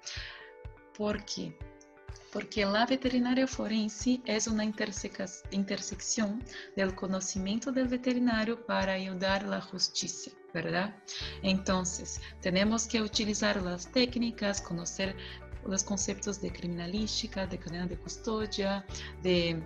¿Por 0.97 1.25
qué? 1.25 1.57
Porque 2.31 2.65
la 2.65 2.85
veterinaria 2.85 3.47
forense 3.47 4.21
es 4.25 4.47
una 4.47 4.63
intersección 4.65 6.43
del 6.75 6.93
conocimiento 6.93 7.71
del 7.71 7.87
veterinario 7.87 8.65
para 8.65 8.93
ayudar 8.93 9.43
la 9.43 9.61
justicia, 9.61 10.33
¿verdad? 10.53 10.95
Entonces, 11.43 12.21
tenemos 12.41 12.87
que 12.87 13.01
utilizar 13.01 13.61
las 13.61 13.91
técnicas, 13.91 14.61
conocer 14.61 15.15
los 15.65 15.83
conceptos 15.83 16.41
de 16.41 16.51
criminalística, 16.51 17.47
de 17.47 17.57
cadena 17.57 17.87
de 17.87 17.97
custodia, 17.97 18.85
de 19.23 19.61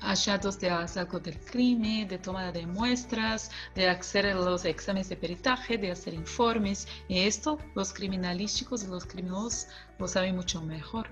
achados 0.00 0.58
de 0.58 0.70
hallazgo 0.70 1.18
del 1.18 1.38
crimen, 1.40 2.08
de 2.08 2.18
toma 2.18 2.52
de 2.52 2.66
muestras, 2.66 3.50
de 3.74 3.88
hacer 3.88 4.34
los 4.34 4.64
exámenes 4.64 5.08
de 5.08 5.16
peritaje, 5.16 5.78
de 5.78 5.90
hacer 5.90 6.14
informes. 6.14 6.86
Y 7.08 7.20
esto 7.20 7.58
los 7.74 7.92
criminalísticos 7.92 8.84
y 8.84 8.88
los 8.88 9.06
criminosos 9.06 9.68
lo 9.98 10.06
saben 10.08 10.36
mucho 10.36 10.60
mejor, 10.62 11.08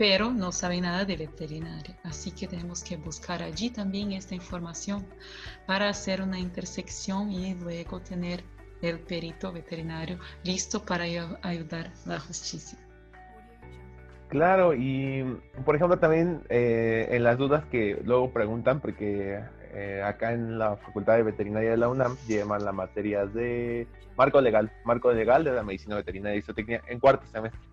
pero 0.00 0.30
no 0.30 0.50
saben 0.50 0.84
nada 0.84 1.04
de 1.04 1.14
veterinaria. 1.14 1.94
Así 2.04 2.30
que 2.30 2.48
tenemos 2.48 2.82
que 2.82 2.96
buscar 2.96 3.42
allí 3.42 3.68
también 3.68 4.12
esta 4.12 4.34
información 4.34 5.04
para 5.66 5.90
hacer 5.90 6.22
una 6.22 6.38
intersección 6.38 7.30
y 7.30 7.54
luego 7.54 8.00
tener 8.00 8.42
el 8.80 8.98
perito 9.00 9.52
veterinario 9.52 10.18
listo 10.42 10.82
para 10.82 11.04
ayudar 11.04 11.92
a 12.06 12.08
la 12.08 12.18
justicia. 12.18 12.78
Claro, 14.28 14.72
y 14.72 15.38
por 15.66 15.76
ejemplo 15.76 15.98
también 15.98 16.44
eh, 16.48 17.08
en 17.10 17.22
las 17.22 17.36
dudas 17.36 17.66
que 17.66 18.00
luego 18.02 18.32
preguntan, 18.32 18.80
porque 18.80 19.38
eh, 19.74 20.02
acá 20.02 20.32
en 20.32 20.58
la 20.58 20.76
Facultad 20.78 21.16
de 21.16 21.24
Veterinaria 21.24 21.72
de 21.72 21.76
la 21.76 21.90
UNAM 21.90 22.16
llevan 22.26 22.64
la 22.64 22.72
materia 22.72 23.26
de 23.26 23.86
marco 24.16 24.40
legal, 24.40 24.72
marco 24.86 25.12
legal 25.12 25.44
de 25.44 25.52
la 25.52 25.62
medicina 25.62 25.96
veterinaria 25.96 26.38
y 26.38 26.42
zootecnia 26.42 26.80
en 26.88 27.00
cuarto 27.00 27.26
semestre. 27.26 27.69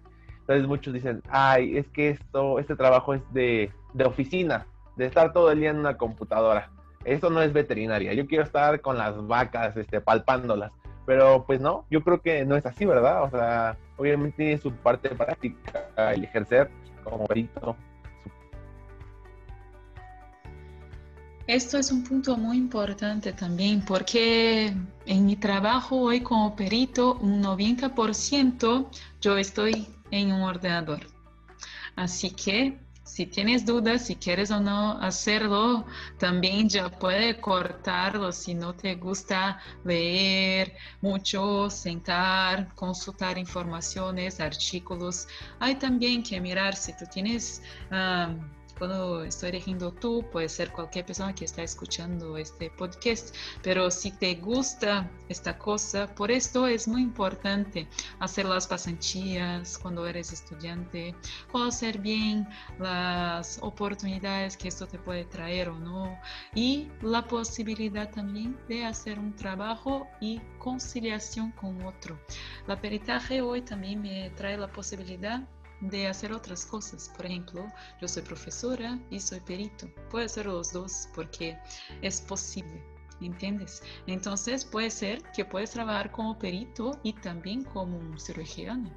Entonces 0.48 0.66
muchos 0.66 0.94
dicen, 0.94 1.22
ay, 1.30 1.76
es 1.76 1.88
que 1.90 2.12
esto, 2.12 2.58
este 2.58 2.78
trabajo 2.78 3.14
es 3.14 3.22
de, 3.34 3.70
de 3.94 4.06
oficina, 4.06 4.66
de 4.96 5.06
estar 5.06 5.34
todo 5.34 5.52
el 5.52 5.60
día 5.60 5.72
en 5.72 5.78
una 5.78 5.98
computadora. 5.98 6.72
Eso 7.04 7.30
no 7.30 7.42
es 7.42 7.52
veterinaria. 7.52 8.14
Yo 8.14 8.28
quiero 8.28 8.46
estar 8.46 8.80
con 8.80 8.98
las 8.98 9.28
vacas, 9.28 9.76
este, 9.76 10.00
palpándolas. 10.00 10.72
Pero 11.06 11.44
pues 11.46 11.60
no, 11.60 11.86
yo 11.90 12.02
creo 12.02 12.22
que 12.22 12.46
no 12.46 12.56
es 12.56 12.66
así, 12.66 12.86
¿verdad? 12.86 13.24
O 13.24 13.30
sea, 13.30 13.78
obviamente 13.98 14.38
tiene 14.38 14.58
su 14.58 14.72
parte 14.72 15.10
práctica, 15.10 16.14
el 16.14 16.24
ejercer 16.24 16.72
como 17.04 17.26
perito. 17.26 17.76
Esto 21.48 21.78
es 21.78 21.94
un 21.94 22.04
punto 22.04 22.36
muy 22.36 22.58
importante 22.58 23.32
también 23.32 23.82
porque 23.86 24.74
en 25.06 25.26
mi 25.26 25.38
trabajo 25.38 25.98
hoy 25.98 26.20
como 26.20 26.56
perito, 26.58 27.16
un 27.22 27.42
90% 27.42 28.86
yo 29.22 29.38
estoy 29.38 29.88
en 30.12 30.32
un 30.32 30.42
ordenador. 30.42 31.08
Así 31.96 32.32
que 32.32 32.80
si 33.08 33.26
tienes 33.26 33.66
dudas, 33.66 34.06
si 34.06 34.16
quieres 34.18 34.52
o 34.52 34.60
no 34.60 35.00
hacerlo, 35.02 35.86
ya 36.68 36.90
puede 36.90 37.40
cortarlo 37.40 38.32
si 38.32 38.54
no 38.54 38.76
te 38.76 38.96
gusta 38.96 39.60
leer 39.86 40.74
mucho, 41.02 41.70
sentar, 41.70 42.76
consultar 42.76 43.38
informaciones, 43.38 44.40
artículos. 44.40 45.28
Hay 45.60 45.76
también 45.76 46.22
que 46.22 46.40
mirar 46.42 46.76
si 46.76 46.96
tú 46.98 47.06
tienes... 47.12 47.64
Ah, 47.90 48.36
cuando 48.78 49.24
estoy 49.24 49.52
dirigiendo 49.52 49.92
tú, 49.92 50.26
puede 50.32 50.50
ser 50.50 50.72
cualquier 50.72 51.06
persona 51.06 51.34
que 51.34 51.46
está 51.46 51.64
escuchando 51.64 52.38
este 52.38 52.70
podcast, 52.70 53.36
pero 53.62 53.90
si 53.92 54.12
te 54.12 54.36
gusta 54.36 55.10
esta 55.30 55.58
cosa, 55.58 56.08
por 56.16 56.32
esto 56.32 56.68
es 56.68 56.88
muy 56.88 57.02
importante 57.02 57.88
hacer 58.20 58.46
las 58.46 58.68
pasantías 58.68 59.78
cuando 59.78 60.06
eres 60.08 60.32
estudiante, 60.32 61.16
conocer 61.52 62.00
bien 62.00 62.48
las 62.80 63.60
oportunidades 63.62 64.58
que 64.58 64.68
esto 64.68 64.88
te 64.88 65.00
puede 65.00 65.26
traer 65.26 65.70
o 65.70 65.80
no, 65.80 66.18
y 66.54 66.88
la 67.02 67.26
posibilidad 67.26 68.10
también 68.12 68.58
de 68.68 68.86
hacer 68.86 69.20
un 69.20 69.36
trabajo 69.36 70.08
y 70.22 70.40
conciliación 70.60 71.52
con 71.52 71.82
otro. 71.84 72.20
La 72.68 72.80
peritaje 72.80 73.42
hoy 73.42 73.62
también 73.62 74.02
me 74.02 74.30
trae 74.32 74.58
la 74.58 74.68
posibilidad 74.68 75.42
de 75.82 76.08
hacer 76.08 76.32
otras 76.34 76.66
cosas. 76.66 77.12
Por 77.16 77.26
ejemplo, 77.26 77.66
yo 78.02 78.08
soy 78.08 78.24
profesora 78.24 79.00
y 79.10 79.20
soy 79.20 79.40
perito. 79.42 79.88
Puede 80.10 80.30
ser 80.30 80.46
los 80.48 80.74
dos 80.74 81.10
porque 81.14 81.58
es 82.02 82.22
posible. 82.22 82.84
¿Entiendes? 83.20 83.82
Entonces 84.06 84.64
puede 84.64 84.92
ser 84.92 85.24
que 85.32 85.44
puedes 85.44 85.72
trabajar 85.72 86.12
como 86.12 86.38
perito 86.38 87.00
y 87.02 87.14
también 87.14 87.64
como 87.64 87.98
un 87.98 88.20
cirujano. 88.20 88.92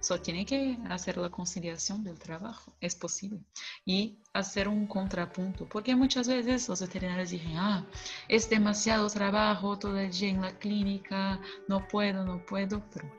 Solo 0.00 0.22
tiene 0.22 0.46
que 0.46 0.78
hacer 0.88 1.18
la 1.18 1.28
conciliación 1.28 2.02
del 2.02 2.18
trabajo. 2.18 2.72
Es 2.80 2.94
posible. 2.94 3.40
Y 3.84 4.16
hacer 4.32 4.68
un 4.68 4.86
contrapunto. 4.86 5.68
Porque 5.68 5.94
muchas 5.94 6.26
veces 6.26 6.68
los 6.68 6.80
veterinarios 6.80 7.30
dicen, 7.30 7.56
ah, 7.56 7.84
es 8.28 8.48
demasiado 8.48 9.08
trabajo 9.10 9.78
todo 9.78 9.98
el 9.98 10.10
día 10.10 10.30
en 10.30 10.40
la 10.40 10.58
clínica, 10.58 11.38
no 11.68 11.86
puedo, 11.86 12.24
no 12.24 12.44
puedo. 12.46 12.82
Pero 12.90 13.10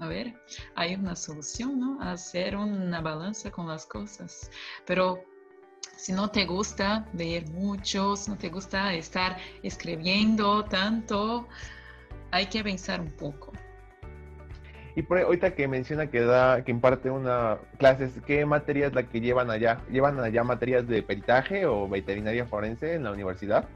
a 0.00 0.06
ver, 0.08 0.34
hay 0.74 0.94
una 0.94 1.16
solución, 1.16 1.78
¿no? 1.78 2.00
Hacer 2.02 2.56
una 2.56 3.00
balanza 3.00 3.50
con 3.50 3.68
las 3.68 3.86
cosas. 3.86 4.50
Pero 4.86 5.22
si 5.96 6.12
no 6.12 6.30
te 6.30 6.44
gusta 6.44 7.06
leer 7.14 7.48
mucho, 7.48 8.16
si 8.16 8.30
no 8.30 8.36
te 8.36 8.50
gusta 8.50 8.92
estar 8.92 9.38
escribiendo 9.62 10.64
tanto, 10.64 11.48
hay 12.30 12.46
que 12.46 12.62
pensar 12.62 13.00
un 13.00 13.10
poco. 13.10 13.52
Y 14.94 15.02
por 15.02 15.18
ahorita 15.18 15.54
que 15.54 15.68
menciona 15.68 16.06
que 16.06 16.20
da, 16.20 16.64
que 16.64 16.70
imparte 16.70 17.10
una 17.10 17.58
clases, 17.78 18.12
¿qué 18.26 18.46
materia 18.46 18.86
es 18.86 18.94
la 18.94 19.02
que 19.02 19.20
llevan 19.20 19.50
allá? 19.50 19.82
¿Llevan 19.90 20.18
allá 20.20 20.42
materias 20.42 20.86
de 20.88 21.02
peritaje 21.02 21.66
o 21.66 21.86
veterinaria 21.86 22.46
forense 22.46 22.94
en 22.94 23.04
la 23.04 23.12
universidad? 23.12 23.68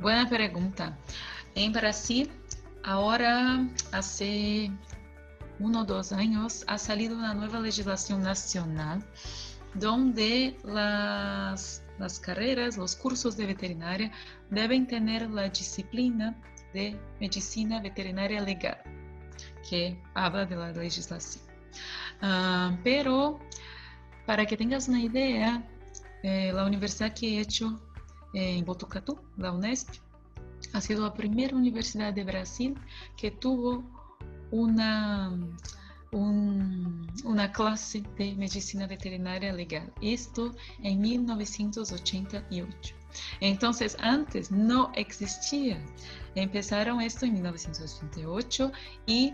Buena 0.00 0.28
pregunta. 0.28 0.96
En 1.54 1.72
Brasil 1.72 2.30
Ahora, 2.86 3.66
hace 3.90 4.70
uno 5.58 5.80
o 5.80 5.84
dos 5.84 6.12
años, 6.12 6.64
ha 6.68 6.78
salido 6.78 7.16
una 7.16 7.34
nueva 7.34 7.58
legislación 7.58 8.22
nacional 8.22 9.04
donde 9.74 10.56
las, 10.62 11.82
las 11.98 12.20
carreras, 12.20 12.76
los 12.76 12.94
cursos 12.94 13.36
de 13.36 13.46
veterinaria 13.46 14.12
deben 14.50 14.86
tener 14.86 15.28
la 15.28 15.48
disciplina 15.48 16.40
de 16.72 16.96
medicina 17.20 17.80
veterinaria 17.80 18.40
legal, 18.40 18.78
que 19.68 20.00
habla 20.14 20.46
de 20.46 20.54
la 20.54 20.70
legislación. 20.70 21.44
Uh, 22.22 22.78
pero, 22.84 23.40
para 24.26 24.46
que 24.46 24.56
tengas 24.56 24.86
una 24.86 25.00
idea, 25.00 25.60
eh, 26.22 26.52
la 26.52 26.64
universidad 26.64 27.12
que 27.12 27.38
he 27.38 27.40
hecho 27.40 27.80
eh, 28.32 28.58
en 28.58 28.64
Botucatu, 28.64 29.18
la 29.36 29.50
UNESP, 29.50 30.05
ha 30.72 30.80
sido 30.80 31.04
la 31.04 31.14
primera 31.14 31.56
universidad 31.56 32.12
de 32.12 32.24
Brasil 32.24 32.78
que 33.16 33.30
tuvo 33.30 33.84
una, 34.50 35.32
una 36.12 37.52
clase 37.52 38.02
de 38.18 38.34
medicina 38.34 38.86
veterinaria 38.86 39.52
legal. 39.52 39.92
Esto 40.00 40.54
en 40.82 41.00
1988. 41.00 42.94
Entonces, 43.40 43.96
antes 44.00 44.50
no 44.50 44.92
existía. 44.94 45.82
Empezaron 46.34 47.00
esto 47.00 47.24
en 47.24 47.34
1988 47.34 48.72
y 49.06 49.32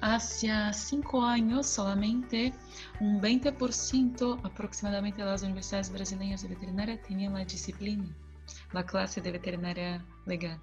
hace 0.00 0.48
cinco 0.72 1.24
años 1.24 1.66
solamente 1.66 2.52
un 3.00 3.20
20% 3.20 4.40
aproximadamente 4.44 5.22
de 5.22 5.28
las 5.28 5.42
universidades 5.42 5.90
brasileñas 5.90 6.42
de 6.42 6.48
veterinaria 6.48 7.02
tenían 7.02 7.34
la 7.34 7.44
disciplina 7.44 8.08
la 8.72 8.84
clase 8.84 9.20
de 9.20 9.32
veterinaria 9.32 10.04
legal. 10.26 10.58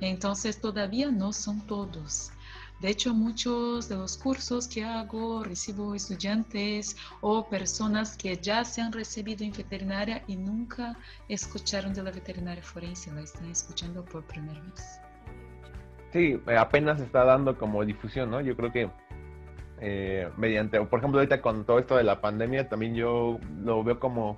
Entonces 0.00 0.60
todavía 0.60 1.10
no 1.10 1.32
son 1.32 1.66
todos. 1.66 2.32
De 2.80 2.90
hecho, 2.90 3.12
muchos 3.12 3.88
de 3.88 3.96
los 3.96 4.16
cursos 4.16 4.68
que 4.68 4.84
hago 4.84 5.42
recibo 5.42 5.96
estudiantes 5.96 6.96
o 7.20 7.48
personas 7.48 8.16
que 8.16 8.36
ya 8.36 8.64
se 8.64 8.80
han 8.80 8.92
recibido 8.92 9.44
en 9.44 9.50
veterinaria 9.50 10.22
y 10.28 10.36
nunca 10.36 10.96
escucharon 11.28 11.92
de 11.92 12.04
la 12.04 12.12
veterinaria 12.12 12.62
forense, 12.62 13.10
la 13.12 13.22
están 13.22 13.50
escuchando 13.50 14.04
por 14.04 14.22
primera 14.24 14.60
vez. 14.60 15.00
Sí, 16.12 16.40
apenas 16.56 17.00
está 17.00 17.24
dando 17.24 17.58
como 17.58 17.84
difusión, 17.84 18.30
¿no? 18.30 18.40
Yo 18.40 18.56
creo 18.56 18.72
que 18.72 18.90
eh, 19.80 20.30
mediante, 20.36 20.80
por 20.80 21.00
ejemplo, 21.00 21.18
ahorita 21.18 21.42
con 21.42 21.64
todo 21.64 21.80
esto 21.80 21.96
de 21.96 22.04
la 22.04 22.20
pandemia, 22.20 22.68
también 22.68 22.94
yo 22.94 23.40
lo 23.60 23.82
veo 23.82 23.98
como 23.98 24.36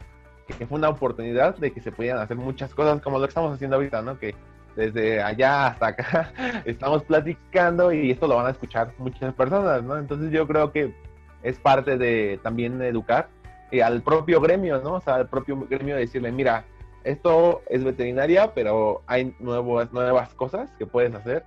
que 0.53 0.67
fue 0.67 0.79
una 0.79 0.89
oportunidad 0.89 1.57
de 1.57 1.73
que 1.73 1.81
se 1.81 1.93
pudieran 1.93 2.21
hacer 2.21 2.37
muchas 2.37 2.75
cosas 2.75 3.01
como 3.01 3.19
lo 3.19 3.27
que 3.27 3.31
estamos 3.31 3.55
haciendo 3.55 3.77
ahorita, 3.77 4.03
¿no? 4.03 4.19
Que 4.19 4.35
desde 4.77 5.23
allá 5.23 5.69
hasta 5.69 5.87
acá 5.89 6.33
estamos 6.65 7.03
platicando 7.05 7.93
y 7.93 8.11
esto 8.11 8.27
lo 8.27 8.37
van 8.37 8.47
a 8.47 8.51
escuchar 8.51 8.93
muchas 8.99 9.35
personas, 9.35 9.83
¿no? 9.83 9.99
Entonces 9.99 10.31
yo 10.31 10.47
creo 10.47 10.73
que 10.73 10.95
es 11.43 11.59
parte 11.59 11.97
de 11.97 12.39
también 12.43 12.81
educar 12.83 13.29
y 13.71 13.81
al 13.81 14.03
propio 14.03 14.41
gremio, 14.41 14.81
¿no? 14.81 14.95
O 14.95 15.01
sea, 15.01 15.17
al 15.17 15.29
propio 15.29 15.67
gremio 15.69 15.97
decirle, 15.97 16.33
mira, 16.33 16.65
esto 17.05 17.63
es 17.69 17.83
veterinaria, 17.83 18.53
pero 18.55 19.03
hay 19.07 19.35
nuevas, 19.39 19.93
nuevas 19.93 20.35
cosas 20.35 20.71
que 20.79 20.87
puedes 20.87 21.15
hacer 21.15 21.45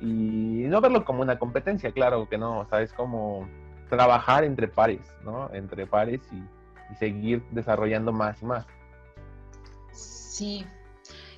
y 0.00 0.64
no 0.68 0.80
verlo 0.80 1.04
como 1.04 1.22
una 1.22 1.38
competencia, 1.38 1.90
claro 1.92 2.28
que 2.28 2.38
no, 2.38 2.60
o 2.60 2.66
sea, 2.66 2.82
es 2.82 2.92
como 2.92 3.48
trabajar 3.88 4.44
entre 4.44 4.68
pares, 4.68 5.00
¿no? 5.24 5.50
Entre 5.52 5.86
pares 5.86 6.20
y 6.32 6.42
y 6.90 6.96
seguir 6.96 7.42
desarrollando 7.50 8.12
más 8.12 8.40
y 8.42 8.46
más. 8.46 8.66
Sí, 9.92 10.66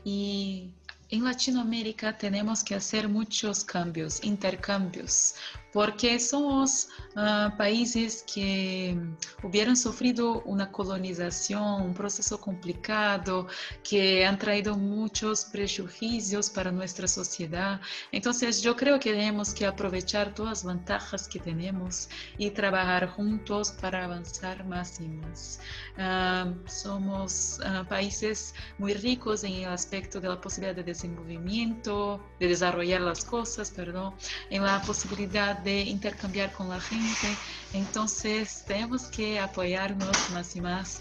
y 0.05 0.73
en 1.11 1.25
Latinoamérica 1.25 2.19
tenemos 2.19 2.63
que 2.63 2.75
hacer 2.75 3.09
muchos 3.09 3.65
cambios, 3.65 4.23
intercambios, 4.25 5.35
porque 5.73 6.19
somos 6.19 6.89
uh, 7.17 7.57
países 7.57 8.25
que 8.33 8.99
hubieran 9.43 9.77
sufrido 9.77 10.43
una 10.43 10.71
colonización, 10.71 11.83
un 11.83 11.95
proceso 11.95 12.41
complicado, 12.41 13.47
que 13.83 14.25
han 14.25 14.39
traído 14.39 14.77
muchos 14.77 15.45
prejuicios 15.45 16.51
para 16.51 16.71
nuestra 16.71 17.07
sociedad. 17.07 17.81
Entonces 18.13 18.63
yo 18.63 18.77
creo 18.77 18.99
que 18.99 19.13
tenemos 19.13 19.53
que 19.53 19.67
aprovechar 19.67 20.35
todas 20.35 20.65
las 20.65 20.65
ventajas 20.65 21.29
que 21.29 21.39
tenemos 21.39 22.09
y 22.39 22.51
trabajar 22.51 23.09
juntos 23.11 23.73
para 23.81 24.05
avanzar 24.05 24.65
más 24.65 25.01
y 25.01 25.09
más. 25.09 25.61
Uh, 25.99 26.55
somos 26.69 27.61
uh, 27.61 27.87
países 27.87 28.55
muy 28.79 28.95
ricos 28.95 29.45
en 29.45 29.53
el 29.53 29.69
aspecto 29.69 30.21
de 30.21 30.29
la 30.29 30.41
posibilidad 30.41 30.75
de 30.75 30.85
desenvolvimiento, 30.85 32.25
de 32.41 32.49
desarrollar 32.49 33.01
las 33.03 33.25
cosas, 33.25 33.71
perdón, 33.71 34.15
en 34.51 34.63
la 34.65 34.81
posibilidad 34.83 35.59
de 35.59 35.68
intercambiar 35.69 36.53
con 36.53 36.69
la 36.69 36.81
gente. 36.81 37.29
Entonces 37.73 38.65
tenemos 38.67 39.09
que 39.09 39.39
apoyarnos 39.39 40.31
más 40.31 40.57
y 40.57 40.61
más 40.61 41.01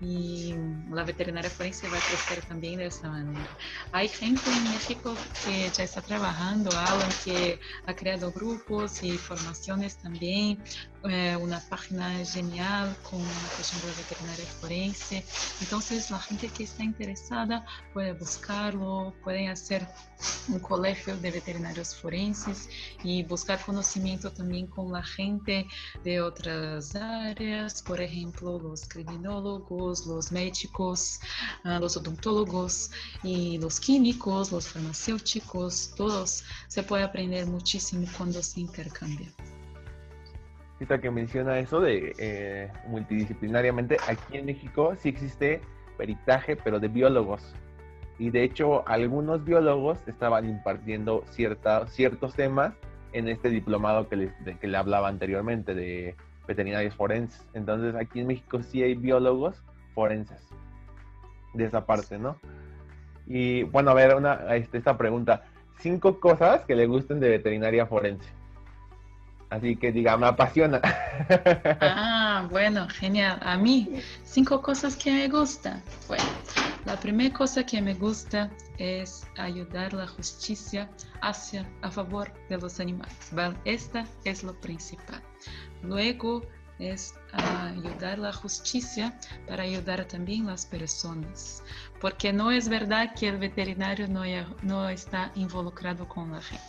y 0.00 0.54
la 0.90 1.04
veterinaria 1.04 1.48
forense 1.48 1.88
va 1.88 1.96
a 1.96 2.00
crecer 2.00 2.44
también 2.44 2.80
de. 2.80 3.46
Hay 3.92 4.08
gente 4.08 4.50
en 4.50 4.64
México 4.64 5.16
que 5.44 5.70
ya 5.70 5.84
está 5.84 6.02
trabajando, 6.02 6.70
Alan, 6.70 7.10
que 7.24 7.58
ha 7.86 7.94
creado 7.94 8.30
grupos 8.32 9.02
y 9.02 9.12
formaciones 9.12 9.96
también, 9.96 10.62
eh, 11.08 11.36
una 11.36 11.60
página 11.68 12.24
genial 12.24 12.96
con 13.08 13.20
la 13.20 13.48
cuestión 13.54 13.80
de 13.82 13.88
la 13.88 13.94
veterinaria 13.94 14.46
forense. 14.60 15.24
Entonces, 15.60 16.10
la 16.10 16.18
gente 16.18 16.48
que 16.48 16.64
está 16.64 16.84
interesada 16.84 17.64
puede 17.92 18.12
buscarlo, 18.12 19.14
puede 19.22 19.48
hacer 19.48 19.86
un 20.48 20.58
colegio 20.60 21.16
de 21.18 21.30
veterinarios 21.30 21.94
forenses 21.94 22.68
y 23.02 23.22
buscar 23.24 23.60
conocimiento 23.64 24.30
también 24.32 24.66
con 24.66 24.92
la 24.92 25.02
gente 25.02 25.66
de 26.04 26.20
otras 26.20 26.94
áreas, 26.94 27.82
por 27.82 28.00
ejemplo, 28.00 28.58
los 28.58 28.86
criminólogos, 28.88 30.06
los 30.06 30.32
médicos, 30.32 31.20
ah, 31.64 31.78
los 31.80 31.96
odontólogos 31.96 32.90
y 33.22 33.58
los 33.58 33.80
químicos, 33.80 34.52
los 34.52 34.68
farmacéuticos, 34.68 35.92
todos 35.96 36.44
se 36.68 36.82
puede 36.82 37.04
aprender 37.04 37.46
muchísimo 37.46 38.06
cuando 38.16 38.42
se 38.42 38.60
intercambia. 38.60 39.32
Ahorita 40.76 41.00
que 41.00 41.10
menciona 41.10 41.58
eso 41.58 41.80
de 41.80 42.14
eh, 42.18 42.70
multidisciplinariamente, 42.86 43.96
aquí 44.06 44.36
en 44.36 44.44
México 44.46 44.94
sí 44.98 45.08
existe 45.08 45.62
peritaje, 45.96 46.54
pero 46.56 46.78
de 46.78 46.88
biólogos. 46.88 47.54
Y 48.18 48.28
de 48.28 48.44
hecho, 48.44 48.86
algunos 48.86 49.42
biólogos 49.42 49.98
estaban 50.06 50.46
impartiendo 50.48 51.24
cierta, 51.30 51.86
ciertos 51.86 52.34
temas 52.34 52.74
en 53.12 53.28
este 53.28 53.48
diplomado 53.48 54.08
que, 54.08 54.16
les, 54.16 54.32
que 54.60 54.66
le 54.66 54.76
hablaba 54.76 55.08
anteriormente 55.08 55.74
de 55.74 56.14
veterinarios 56.46 56.94
forenses. 56.94 57.42
Entonces, 57.54 57.94
aquí 57.94 58.20
en 58.20 58.26
México 58.26 58.62
sí 58.62 58.82
hay 58.82 58.94
biólogos 58.94 59.62
forenses 59.94 60.46
de 61.54 61.64
esa 61.64 61.86
parte, 61.86 62.18
¿no? 62.18 62.36
Y 63.26 63.62
bueno, 63.64 63.90
a 63.90 63.94
ver, 63.94 64.14
una, 64.14 64.54
este, 64.54 64.76
esta 64.78 64.96
pregunta. 64.98 65.44
Cinco 65.78 66.20
cosas 66.20 66.64
que 66.64 66.74
le 66.74 66.86
gusten 66.86 67.20
de 67.20 67.30
veterinaria 67.30 67.86
forense. 67.86 68.30
Así 69.50 69.76
que 69.76 69.92
diga, 69.92 70.16
me 70.16 70.26
apasiona. 70.26 70.80
Ah, 71.80 72.46
bueno, 72.50 72.86
genial. 72.88 73.38
A 73.42 73.56
mí, 73.56 74.02
cinco 74.22 74.60
cosas 74.60 74.96
que 74.96 75.10
me 75.10 75.28
gustan. 75.28 75.82
Bueno, 76.08 76.24
la 76.84 76.96
primera 77.00 77.34
cosa 77.34 77.64
que 77.64 77.80
me 77.80 77.94
gusta 77.94 78.50
es 78.78 79.26
ayudar 79.38 79.94
la 79.94 80.06
justicia 80.06 80.90
hacia 81.22 81.66
a 81.80 81.90
favor 81.90 82.30
de 82.50 82.58
los 82.58 82.80
animales. 82.80 83.32
Esta 83.64 84.06
es 84.24 84.42
lo 84.44 84.54
principal. 84.60 85.22
Luego 85.82 86.42
es 86.78 87.14
ayudar 87.32 88.18
la 88.18 88.32
justicia 88.32 89.18
para 89.48 89.62
ayudar 89.62 90.04
también 90.04 90.46
las 90.46 90.66
personas, 90.66 91.62
porque 92.00 92.32
no 92.32 92.50
es 92.50 92.68
verdad 92.68 93.14
que 93.18 93.28
el 93.28 93.38
veterinario 93.38 94.06
no, 94.08 94.22
no 94.62 94.88
está 94.88 95.32
involucrado 95.34 96.06
con 96.06 96.32
la 96.32 96.42
gente. 96.42 96.62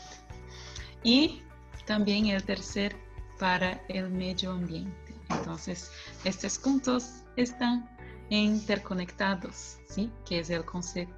Y 1.03 1.41
también 1.87 2.27
el 2.27 2.43
tercer 2.43 2.95
para 3.39 3.81
el 3.87 4.09
medio 4.09 4.51
ambiente. 4.51 5.15
Entonces, 5.29 5.91
estos 6.23 6.59
puntos 6.59 7.23
están 7.35 7.89
interconectados, 8.29 9.77
¿sí? 9.87 10.11
Que 10.25 10.39
es 10.39 10.49
el 10.49 10.65
concepto 10.65 11.17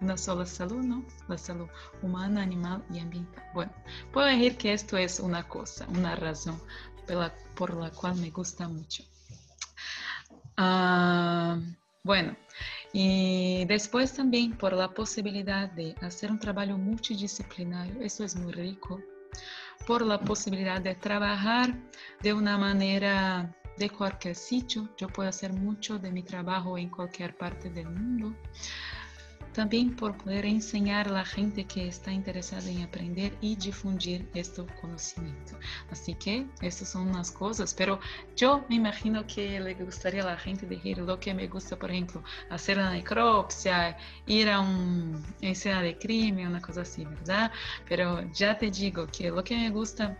una 0.00 0.16
sola 0.16 0.46
salud, 0.46 0.82
¿no? 0.82 1.04
La 1.28 1.36
salud 1.36 1.68
humana, 2.02 2.42
animal 2.42 2.84
y 2.92 3.00
ambiental. 3.00 3.44
Bueno, 3.52 3.72
puedo 4.12 4.26
decir 4.26 4.56
que 4.56 4.72
esto 4.72 4.96
es 4.96 5.18
una 5.18 5.46
cosa, 5.48 5.86
una 5.88 6.14
razón 6.14 6.60
por 7.54 7.74
la, 7.74 7.90
cual 7.90 8.16
me 8.16 8.30
gusta 8.30 8.68
mucho. 8.68 9.04
Ah, 10.56 11.58
bueno, 12.02 12.36
y 12.92 13.64
después 13.66 14.12
también 14.14 14.56
por 14.56 14.72
la 14.72 14.88
posibilidad 14.92 15.70
de 15.70 15.94
hacer 16.00 16.30
un 16.30 16.38
trabajo 16.38 16.78
multidisciplinario, 16.78 18.00
eso 18.00 18.24
es 18.24 18.36
muy 18.36 18.52
rico, 18.52 19.00
por 19.86 20.02
la 20.02 20.20
posibilidad 20.20 20.80
de 20.80 20.94
trabajar 20.94 21.74
de 22.22 22.32
una 22.32 22.58
manera 22.58 23.54
de 23.78 23.90
cualquier 23.90 24.34
sitio. 24.34 24.88
Yo 24.96 25.08
puedo 25.08 25.28
hacer 25.28 25.52
mucho 25.52 25.98
de 25.98 26.10
mi 26.10 26.22
trabajo 26.22 26.78
en 26.78 26.90
cualquier 26.90 27.36
parte 27.36 27.70
del 27.70 27.90
mundo. 27.90 28.34
También 29.56 29.96
por 29.96 30.14
poder 30.18 30.44
enseñar 30.44 31.08
a 31.08 31.12
la 31.12 31.24
gente 31.24 31.64
que 31.64 31.88
está 31.88 32.12
interesada 32.12 32.68
en 32.68 32.82
aprender 32.82 33.32
y 33.40 33.56
difundir 33.56 34.28
este 34.34 34.62
conocimiento. 34.82 35.58
Así 35.90 36.14
que 36.14 36.46
estas 36.60 36.90
son 36.90 37.08
unas 37.08 37.30
cosas, 37.30 37.72
pero 37.72 37.98
yo 38.36 38.66
me 38.68 38.74
imagino 38.74 39.26
que 39.26 39.58
le 39.58 39.72
gustaría 39.72 40.22
a 40.24 40.26
la 40.26 40.36
gente 40.36 40.66
decir 40.66 40.98
lo 40.98 41.18
que 41.18 41.32
me 41.32 41.48
gusta, 41.48 41.74
por 41.78 41.90
ejemplo, 41.90 42.22
hacer 42.50 42.76
una 42.76 42.90
necropsia, 42.90 43.96
ir 44.26 44.50
a 44.50 44.60
una 44.60 45.22
escena 45.40 45.80
de 45.80 45.96
crimen, 45.96 46.48
una 46.48 46.60
cosa 46.60 46.82
así, 46.82 47.06
¿verdad? 47.06 47.50
Pero 47.88 48.30
ya 48.34 48.58
te 48.58 48.70
digo 48.70 49.06
que 49.06 49.30
lo 49.30 49.42
que 49.42 49.56
me 49.56 49.70
gusta 49.70 50.18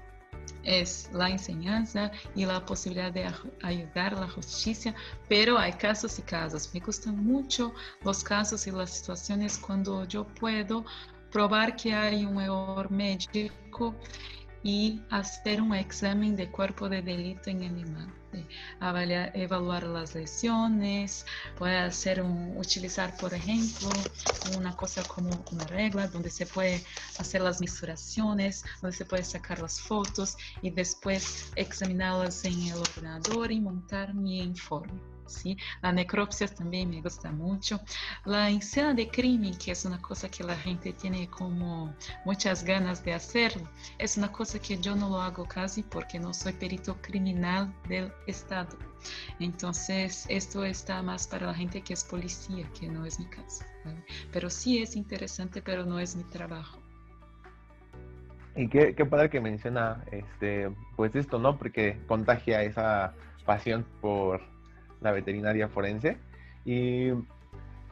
es 0.64 1.08
la 1.12 1.28
enseñanza 1.30 2.10
y 2.34 2.44
la 2.44 2.64
posibilidad 2.64 3.12
de 3.12 3.26
ayudar 3.62 4.14
a 4.14 4.20
la 4.20 4.28
justicia, 4.28 4.94
pero 5.28 5.58
hay 5.58 5.72
casos 5.72 6.18
y 6.18 6.22
casos. 6.22 6.70
Me 6.74 6.80
gustan 6.80 7.24
mucho 7.24 7.72
los 8.04 8.22
casos 8.22 8.66
y 8.66 8.70
las 8.70 8.90
situaciones 8.90 9.58
cuando 9.58 10.04
yo 10.04 10.26
puedo 10.26 10.84
probar 11.30 11.76
que 11.76 11.92
hay 11.92 12.24
un 12.24 12.40
error 12.40 12.90
médico 12.90 13.94
y 14.66 15.00
hacer 15.10 15.62
un 15.62 15.76
examen 15.76 16.34
de 16.34 16.50
cuerpo 16.50 16.88
de 16.88 17.00
delito 17.00 17.50
en 17.50 17.62
animal. 17.62 18.12
Avaliar, 18.80 19.30
evaluar 19.32 19.84
las 19.84 20.16
lesiones, 20.16 21.24
puede 21.56 21.76
hacer 21.76 22.20
un, 22.20 22.56
utilizar, 22.56 23.16
por 23.16 23.32
ejemplo, 23.32 23.88
una 24.56 24.74
cosa 24.74 25.04
como 25.04 25.30
una 25.52 25.64
regla 25.68 26.08
donde 26.08 26.30
se 26.30 26.46
puede 26.46 26.82
hacer 27.16 27.42
las 27.42 27.60
misturaciones, 27.60 28.64
donde 28.82 28.96
se 28.96 29.04
puede 29.04 29.22
sacar 29.22 29.60
las 29.60 29.80
fotos 29.80 30.36
y 30.62 30.70
después 30.70 31.52
examinarlas 31.54 32.44
en 32.44 32.60
el 32.62 32.74
ordenador 32.74 33.52
y 33.52 33.60
montar 33.60 34.14
mi 34.14 34.40
informe. 34.40 35.15
¿Sí? 35.28 35.56
La 35.82 35.92
necropsia 35.92 36.48
también 36.48 36.90
me 36.90 37.00
gusta 37.00 37.30
mucho. 37.30 37.80
La 38.24 38.50
escena 38.50 38.94
de 38.94 39.08
crimen, 39.08 39.56
que 39.56 39.72
es 39.72 39.84
una 39.84 40.00
cosa 40.00 40.28
que 40.28 40.44
la 40.44 40.56
gente 40.56 40.92
tiene 40.92 41.28
como 41.28 41.94
muchas 42.24 42.64
ganas 42.64 43.04
de 43.04 43.14
hacerlo, 43.14 43.68
es 43.98 44.16
una 44.16 44.30
cosa 44.30 44.58
que 44.58 44.78
yo 44.78 44.94
no 44.96 45.08
lo 45.08 45.20
hago 45.20 45.44
casi 45.44 45.82
porque 45.82 46.18
no 46.18 46.32
soy 46.32 46.52
perito 46.52 46.96
criminal 47.02 47.72
del 47.88 48.12
Estado. 48.26 48.76
Entonces, 49.38 50.26
esto 50.28 50.64
está 50.64 51.02
más 51.02 51.26
para 51.26 51.46
la 51.46 51.54
gente 51.54 51.80
que 51.80 51.94
es 51.94 52.04
policía, 52.04 52.68
que 52.78 52.88
no 52.88 53.04
es 53.04 53.18
mi 53.18 53.26
caso. 53.26 53.64
Pero 54.32 54.50
sí 54.50 54.82
es 54.82 54.96
interesante, 54.96 55.62
pero 55.62 55.84
no 55.84 55.98
es 55.98 56.16
mi 56.16 56.24
trabajo. 56.24 56.80
Y 58.56 58.68
qué, 58.68 58.94
qué 58.94 59.04
padre 59.04 59.28
que 59.28 59.40
menciona 59.40 60.02
este, 60.10 60.70
pues 60.96 61.14
esto, 61.14 61.38
¿no? 61.38 61.58
Porque 61.58 61.98
contagia 62.06 62.62
esa 62.62 63.12
pasión 63.44 63.84
por 64.00 64.40
la 65.00 65.12
veterinaria 65.12 65.68
forense. 65.68 66.16
Y 66.64 67.10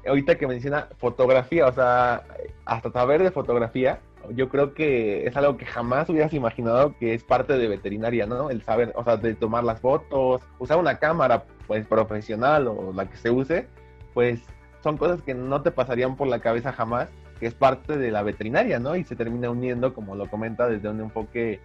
ahorita 0.06 0.36
que 0.36 0.46
menciona 0.46 0.88
fotografía, 0.98 1.66
o 1.66 1.72
sea, 1.72 2.24
hasta 2.64 2.90
saber 2.90 3.22
de 3.22 3.30
fotografía, 3.30 4.00
yo 4.30 4.48
creo 4.48 4.74
que 4.74 5.26
es 5.26 5.36
algo 5.36 5.56
que 5.56 5.66
jamás 5.66 6.08
hubieras 6.08 6.32
imaginado 6.32 6.96
que 6.98 7.14
es 7.14 7.24
parte 7.24 7.58
de 7.58 7.68
veterinaria, 7.68 8.26
¿no? 8.26 8.50
El 8.50 8.62
saber, 8.62 8.92
o 8.96 9.04
sea, 9.04 9.16
de 9.16 9.34
tomar 9.34 9.64
las 9.64 9.80
fotos, 9.80 10.42
usar 10.58 10.78
una 10.78 10.98
cámara, 10.98 11.44
pues, 11.66 11.86
profesional 11.86 12.68
o 12.68 12.92
la 12.92 13.08
que 13.08 13.16
se 13.16 13.30
use, 13.30 13.68
pues, 14.14 14.40
son 14.82 14.96
cosas 14.96 15.22
que 15.22 15.34
no 15.34 15.62
te 15.62 15.70
pasarían 15.70 16.16
por 16.16 16.28
la 16.28 16.40
cabeza 16.40 16.72
jamás, 16.72 17.08
que 17.38 17.46
es 17.46 17.54
parte 17.54 17.98
de 17.98 18.10
la 18.10 18.22
veterinaria, 18.22 18.78
¿no? 18.78 18.96
Y 18.96 19.04
se 19.04 19.16
termina 19.16 19.50
uniendo, 19.50 19.92
como 19.94 20.14
lo 20.14 20.28
comenta, 20.28 20.68
desde 20.68 20.88
un 20.88 21.00
enfoque, 21.00 21.60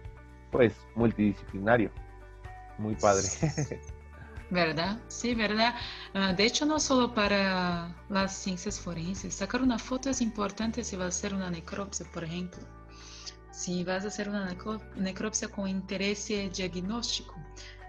pues, 0.50 0.74
multidisciplinario. 0.94 1.90
Muy 2.78 2.94
padre. 2.94 3.26
¿Verdad? 4.50 5.00
Sí, 5.06 5.34
¿verdad? 5.34 5.74
Uh, 6.12 6.34
de 6.34 6.44
hecho, 6.44 6.66
no 6.66 6.80
solo 6.80 7.14
para 7.14 7.96
las 8.08 8.34
ciencias 8.36 8.80
forenses. 8.80 9.34
Sacar 9.34 9.62
una 9.62 9.78
foto 9.78 10.10
es 10.10 10.20
importante 10.20 10.82
si 10.82 10.96
vas 10.96 11.04
a 11.04 11.18
hacer 11.18 11.34
una 11.34 11.50
necropsia, 11.50 12.04
por 12.12 12.24
ejemplo. 12.24 12.60
Si 13.52 13.84
vas 13.84 14.04
a 14.04 14.08
hacer 14.08 14.28
una 14.28 14.52
necropsia 14.96 15.48
con 15.48 15.68
interés 15.68 16.26
diagnóstico, 16.26 17.34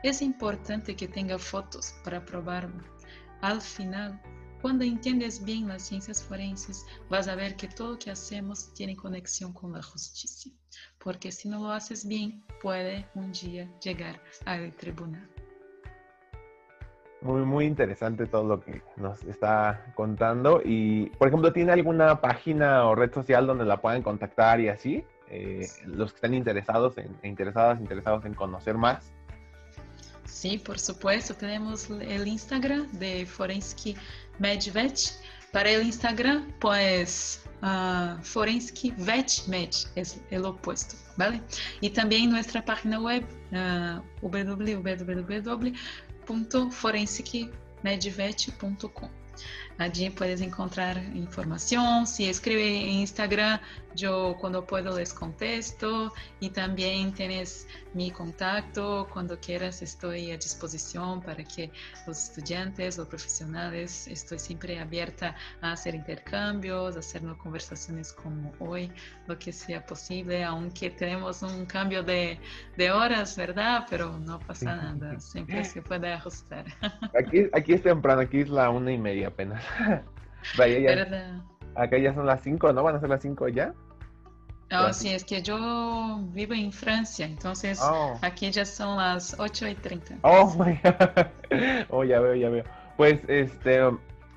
es 0.03 0.21
importante 0.21 0.95
que 0.95 1.07
tenga 1.07 1.39
fotos 1.39 1.95
para 2.03 2.23
probarlo. 2.23 2.83
Al 3.41 3.59
final, 3.61 4.21
cuando 4.61 4.83
entiendes 4.83 5.43
bien 5.43 5.67
las 5.67 5.81
ciencias 5.87 6.21
forenses, 6.21 6.85
vas 7.09 7.27
a 7.27 7.35
ver 7.35 7.55
que 7.55 7.67
todo 7.67 7.93
lo 7.93 7.99
que 7.99 8.11
hacemos 8.11 8.71
tiene 8.75 8.95
conexión 8.95 9.53
con 9.53 9.73
la 9.73 9.81
justicia. 9.81 10.51
Porque 10.99 11.31
si 11.31 11.49
no 11.49 11.59
lo 11.59 11.71
haces 11.71 12.07
bien, 12.07 12.43
puede 12.61 13.09
un 13.15 13.31
día 13.31 13.67
llegar 13.79 14.21
al 14.45 14.75
tribunal. 14.75 15.27
Muy, 17.21 17.41
muy 17.41 17.65
interesante 17.65 18.25
todo 18.25 18.43
lo 18.43 18.59
que 18.61 18.81
nos 18.97 19.21
está 19.23 19.93
contando. 19.93 20.61
Y, 20.65 21.05
por 21.17 21.27
ejemplo, 21.27 21.53
¿tiene 21.53 21.71
alguna 21.71 22.19
página 22.19 22.85
o 22.87 22.95
red 22.95 23.13
social 23.13 23.45
donde 23.45 23.63
la 23.63 23.77
puedan 23.77 24.01
contactar 24.01 24.59
y 24.59 24.69
así? 24.69 25.03
Eh, 25.29 25.67
los 25.85 26.11
que 26.11 26.17
estén 26.17 26.33
interesados 26.33 26.97
en, 26.97 27.15
interesadas, 27.23 27.79
interesados 27.79 28.25
en 28.25 28.33
conocer 28.33 28.75
más. 28.75 29.11
Sí, 30.25 30.57
por 30.57 30.79
supuesto. 30.79 31.35
Tenemos 31.35 31.89
el 31.91 32.27
Instagram 32.27 32.91
de 32.93 33.25
Forensky 33.27 33.95
MedVet. 34.39 34.97
Para 35.51 35.69
el 35.69 35.83
Instagram, 35.83 36.47
pues 36.59 37.43
uh, 37.61 38.21
Forensky 38.23 38.91
VetMed 38.97 39.69
es 39.95 40.21
el 40.31 40.45
opuesto, 40.45 40.95
¿vale? 41.17 41.41
Y 41.81 41.89
también 41.89 42.29
nuestra 42.31 42.63
página 42.63 42.99
web 43.01 43.25
uh, 43.51 44.01
www.forensic.medvet.com. 46.27 49.09
Allí 49.81 50.11
puedes 50.11 50.41
encontrar 50.41 50.97
información. 51.15 52.05
Si 52.05 52.29
escribe 52.29 52.67
en 52.67 52.89
Instagram, 53.01 53.59
yo 53.95 54.37
cuando 54.39 54.63
puedo 54.63 54.95
les 54.95 55.11
contesto 55.11 56.13
y 56.39 56.51
también 56.51 57.11
tienes 57.13 57.67
mi 57.95 58.11
contacto. 58.11 59.07
Cuando 59.11 59.39
quieras 59.39 59.81
estoy 59.81 60.31
a 60.31 60.37
disposición 60.37 61.19
para 61.21 61.43
que 61.43 61.71
los 62.05 62.29
estudiantes, 62.29 62.99
los 62.99 63.07
profesionales, 63.07 64.07
estoy 64.07 64.37
siempre 64.37 64.79
abierta 64.79 65.35
a 65.61 65.71
hacer 65.71 65.95
intercambios, 65.95 66.95
a 66.95 66.99
hacer 66.99 67.23
conversaciones 67.37 68.13
como 68.13 68.53
hoy, 68.59 68.91
lo 69.25 69.37
que 69.39 69.51
sea 69.51 69.83
posible, 69.83 70.43
aunque 70.43 70.91
tenemos 70.91 71.41
un 71.41 71.65
cambio 71.65 72.03
de, 72.03 72.39
de 72.77 72.91
horas, 72.91 73.35
¿verdad? 73.35 73.87
Pero 73.89 74.17
no 74.19 74.37
pasa 74.39 74.75
nada, 74.75 75.19
siempre 75.19 75.65
se 75.65 75.81
puede 75.81 76.13
ajustar. 76.13 76.65
Aquí, 77.19 77.47
aquí 77.53 77.73
es 77.73 77.83
temprano, 77.83 78.21
aquí 78.21 78.41
es 78.41 78.49
la 78.49 78.69
una 78.69 78.91
y 78.91 78.97
media 78.97 79.27
apenas. 79.27 79.63
Vaya, 80.57 80.79
ya, 80.79 81.43
acá 81.75 81.97
ya 81.97 82.13
son 82.13 82.25
las 82.25 82.41
cinco, 82.41 82.73
¿no? 82.73 82.83
¿Van 82.83 82.95
a 82.95 82.99
ser 82.99 83.09
las 83.09 83.21
cinco 83.21 83.47
ya? 83.47 83.73
Oh, 84.73 84.93
sí, 84.93 85.09
es 85.09 85.25
que 85.25 85.41
yo 85.41 86.21
vivo 86.31 86.53
en 86.53 86.71
Francia, 86.71 87.25
entonces 87.25 87.79
oh. 87.83 88.17
aquí 88.21 88.49
ya 88.51 88.63
son 88.63 88.97
las 88.97 89.35
8 89.37 89.67
y 89.67 89.75
30. 89.75 90.19
Oh, 90.21 90.55
my 90.57 90.79
God. 90.81 91.27
oh, 91.89 92.03
ya 92.05 92.21
veo, 92.21 92.35
ya 92.35 92.49
veo. 92.49 92.63
Pues, 92.95 93.19
este, 93.27 93.81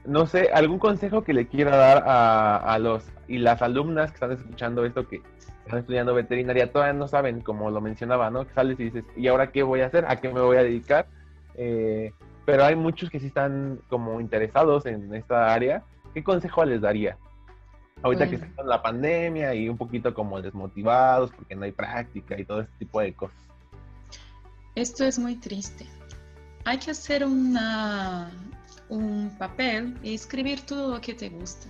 no 0.04 0.26
sé, 0.26 0.50
algún 0.52 0.80
consejo 0.80 1.22
que 1.22 1.32
le 1.32 1.46
quiera 1.46 1.76
dar 1.76 2.02
a, 2.06 2.56
a, 2.56 2.78
los 2.80 3.04
y 3.28 3.38
las 3.38 3.62
alumnas 3.62 4.10
que 4.10 4.14
están 4.14 4.32
escuchando 4.32 4.84
esto, 4.84 5.06
que 5.08 5.22
están 5.64 5.78
estudiando 5.78 6.14
veterinaria, 6.14 6.72
todavía 6.72 6.94
no 6.94 7.06
saben, 7.06 7.40
como 7.40 7.70
lo 7.70 7.80
mencionaba, 7.80 8.28
¿no? 8.30 8.44
Que 8.44 8.54
sales 8.54 8.80
y 8.80 8.84
dices, 8.84 9.04
¿y 9.16 9.28
ahora 9.28 9.52
qué 9.52 9.62
voy 9.62 9.82
a 9.82 9.86
hacer? 9.86 10.04
¿A 10.08 10.16
qué 10.16 10.30
me 10.30 10.40
voy 10.40 10.56
a 10.56 10.64
dedicar? 10.64 11.06
Eh, 11.54 12.12
pero 12.44 12.64
hay 12.64 12.76
muchos 12.76 13.10
que 13.10 13.20
sí 13.20 13.26
están 13.26 13.80
como 13.88 14.20
interesados 14.20 14.86
en 14.86 15.14
esta 15.14 15.52
área. 15.52 15.82
¿Qué 16.12 16.22
consejo 16.22 16.64
les 16.64 16.80
daría? 16.80 17.16
Ahorita 18.02 18.28
que 18.28 18.36
está 18.36 18.62
la 18.62 18.82
pandemia 18.82 19.54
y 19.54 19.68
un 19.68 19.78
poquito 19.78 20.12
como 20.12 20.40
desmotivados 20.42 21.30
porque 21.30 21.54
no 21.54 21.64
hay 21.64 21.72
práctica 21.72 22.38
y 22.38 22.44
todo 22.44 22.60
este 22.60 22.74
tipo 22.78 23.00
de 23.00 23.14
cosas. 23.14 23.36
Esto 24.74 25.04
es 25.04 25.18
muy 25.18 25.36
triste. 25.36 25.86
Hay 26.64 26.78
que 26.78 26.90
hacer 26.90 27.24
una, 27.24 28.30
un 28.88 29.34
papel 29.38 29.96
y 30.02 30.14
escribir 30.14 30.60
todo 30.66 30.94
lo 30.94 31.00
que 31.00 31.14
te 31.14 31.30
gusta. 31.30 31.68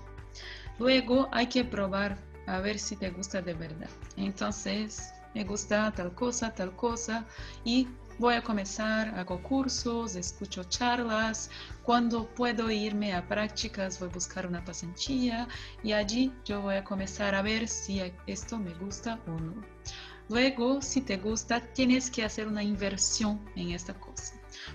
Luego 0.79 1.29
hay 1.31 1.47
que 1.47 1.65
probar 1.65 2.17
a 2.47 2.59
ver 2.59 2.79
si 2.79 2.97
te 2.97 3.11
gusta 3.11 3.41
de 3.41 3.55
verdad. 3.55 3.91
Entonces, 4.17 5.13
me 5.35 5.45
gusta 5.45 5.93
tal 5.93 6.15
cosa, 6.15 6.55
tal 6.55 6.75
cosa 6.77 7.25
y 7.65 7.89
Voy 8.19 8.35
a 8.35 8.43
comenzar, 8.43 9.09
hago 9.19 9.43
cursos, 9.43 10.15
escucho 10.15 10.63
charlas. 10.65 11.51
Cuando 11.83 12.33
puedo 12.33 12.71
irme 12.71 13.13
a 13.13 13.27
prácticas, 13.27 13.99
voy 13.99 14.09
a 14.09 14.13
buscar 14.13 14.47
una 14.47 14.65
pasantía 14.65 15.49
y 15.83 15.93
allí 15.93 16.33
yo 16.45 16.63
voy 16.63 16.77
a 16.77 16.85
comenzar 16.85 17.35
a 17.35 17.43
ver 17.43 17.67
si 17.67 18.01
esto 18.29 18.57
me 18.57 18.73
gusta 18.75 19.21
o 19.27 19.33
no. 19.33 19.55
Luego, 20.29 20.81
si 20.81 21.01
te 21.01 21.17
gusta, 21.17 21.61
tienes 21.73 22.09
que 22.09 22.25
hacer 22.25 22.47
una 22.47 22.63
inversión 22.63 23.45
en 23.57 23.73
esta 23.73 23.95
cosa, 23.95 24.35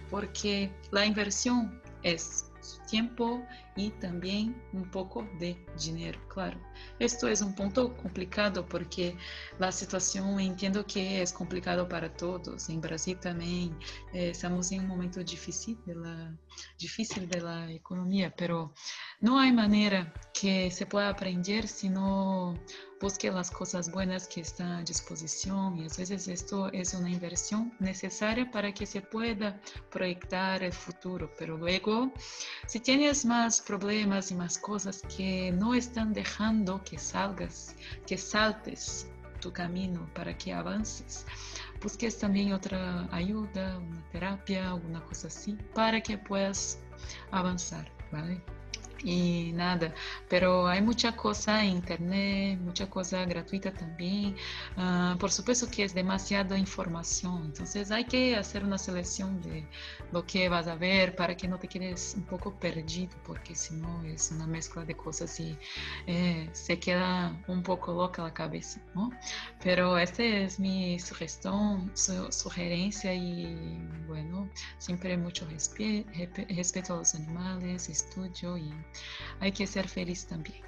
porque 0.09 0.71
la 0.91 1.05
inversión 1.05 1.81
es 2.03 2.51
tiempo 2.89 3.45
y 3.75 3.91
también 3.91 4.61
un 4.73 4.89
poco 4.89 5.27
de 5.39 5.57
dinero, 5.77 6.19
claro. 6.27 6.59
Esto 6.99 7.27
es 7.27 7.41
un 7.41 7.53
punto 7.53 7.95
complicado 7.95 8.65
porque 8.65 9.15
la 9.59 9.71
situación 9.71 10.39
entiendo 10.39 10.85
que 10.85 11.21
es 11.21 11.31
complicado 11.31 11.87
para 11.87 12.11
todos. 12.13 12.69
En 12.69 12.81
Brasil 12.81 13.17
también 13.19 13.77
eh, 14.13 14.31
estamos 14.31 14.71
en 14.71 14.81
un 14.81 14.87
momento 14.87 15.23
difícil 15.23 15.77
de, 15.85 15.95
la, 15.95 16.35
difícil 16.77 17.29
de 17.29 17.41
la 17.41 17.71
economía, 17.71 18.33
pero 18.35 18.73
no 19.21 19.39
hay 19.39 19.51
manera 19.51 20.13
que 20.33 20.71
se 20.71 20.85
pueda 20.85 21.09
aprender 21.09 21.67
si 21.67 21.89
no 21.89 22.55
busque 22.99 23.31
las 23.31 23.49
cosas 23.49 23.91
buenas 23.91 24.27
que 24.27 24.41
están 24.41 24.71
a 24.71 24.83
disposición 24.83 25.77
y 25.77 25.81
a 25.81 25.87
veces 25.97 26.27
esto 26.27 26.69
es 26.73 26.93
una 26.93 27.09
inversión 27.09 27.73
necesaria 27.79 28.49
para 28.51 28.73
que 28.73 28.85
se 28.85 29.01
pueda 29.01 29.59
proyectar 29.89 30.63
el 30.63 30.73
futuro, 30.73 31.31
pero 31.37 31.57
luego 31.57 32.11
si 32.67 32.78
tienes 32.79 33.25
más 33.25 33.61
problemas 33.61 34.31
y 34.31 34.35
más 34.35 34.57
cosas 34.57 35.01
que 35.15 35.51
no 35.51 35.73
están 35.73 36.13
dejando 36.13 36.83
que 36.83 36.97
salgas, 36.97 37.75
que 38.05 38.17
saltes 38.17 39.09
tu 39.39 39.51
camino 39.51 40.09
para 40.13 40.37
que 40.37 40.53
avances, 40.53 41.25
busques 41.81 42.19
también 42.19 42.53
otra 42.53 43.07
ayuda, 43.11 43.77
una 43.79 44.09
terapia, 44.09 44.69
alguna 44.69 45.03
cosa 45.05 45.27
así, 45.27 45.57
para 45.73 46.01
que 46.01 46.17
puedas 46.17 46.79
avanzar, 47.31 47.89
¿vale? 48.11 48.43
Y 49.03 49.51
nada, 49.53 49.93
pero 50.29 50.67
hay 50.67 50.81
mucha 50.81 51.15
cosa 51.15 51.63
en 51.63 51.77
internet, 51.77 52.59
mucha 52.59 52.89
cosa 52.89 53.25
gratuita 53.25 53.71
también. 53.71 54.35
Uh, 54.77 55.17
por 55.17 55.31
supuesto 55.31 55.67
que 55.69 55.83
es 55.83 55.93
demasiada 55.93 56.57
información, 56.57 57.43
entonces 57.45 57.91
hay 57.91 58.05
que 58.05 58.35
hacer 58.35 58.63
una 58.63 58.77
selección 58.77 59.41
de 59.41 59.65
lo 60.11 60.25
que 60.25 60.49
vas 60.49 60.67
a 60.67 60.75
ver 60.75 61.15
para 61.15 61.35
que 61.35 61.47
no 61.47 61.57
te 61.59 61.67
quedes 61.67 62.13
un 62.15 62.23
poco 62.23 62.53
perdido, 62.59 63.11
porque 63.25 63.55
si 63.55 63.75
no 63.75 64.03
es 64.03 64.31
una 64.31 64.47
mezcla 64.47 64.83
de 64.83 64.95
cosas 64.95 65.39
y 65.39 65.57
eh, 66.07 66.49
se 66.53 66.79
queda 66.79 67.41
un 67.47 67.63
poco 67.63 67.93
loca 67.93 68.23
la 68.23 68.33
cabeza, 68.33 68.81
¿no? 68.95 69.11
Pero 69.63 69.97
esta 69.97 70.23
es 70.23 70.59
mi 70.59 70.99
sugestión, 70.99 71.91
su, 71.93 72.31
sugerencia 72.31 73.13
y 73.13 73.77
bueno, 74.07 74.49
siempre 74.77 75.17
mucho 75.17 75.47
respeto, 75.47 76.93
a 76.93 76.97
los 76.97 77.15
animales, 77.15 77.89
estudio 77.89 78.57
y 78.57 78.73
hay 79.39 79.51
que 79.51 79.67
ser 79.67 79.87
feliz 79.87 80.27
también. 80.27 80.61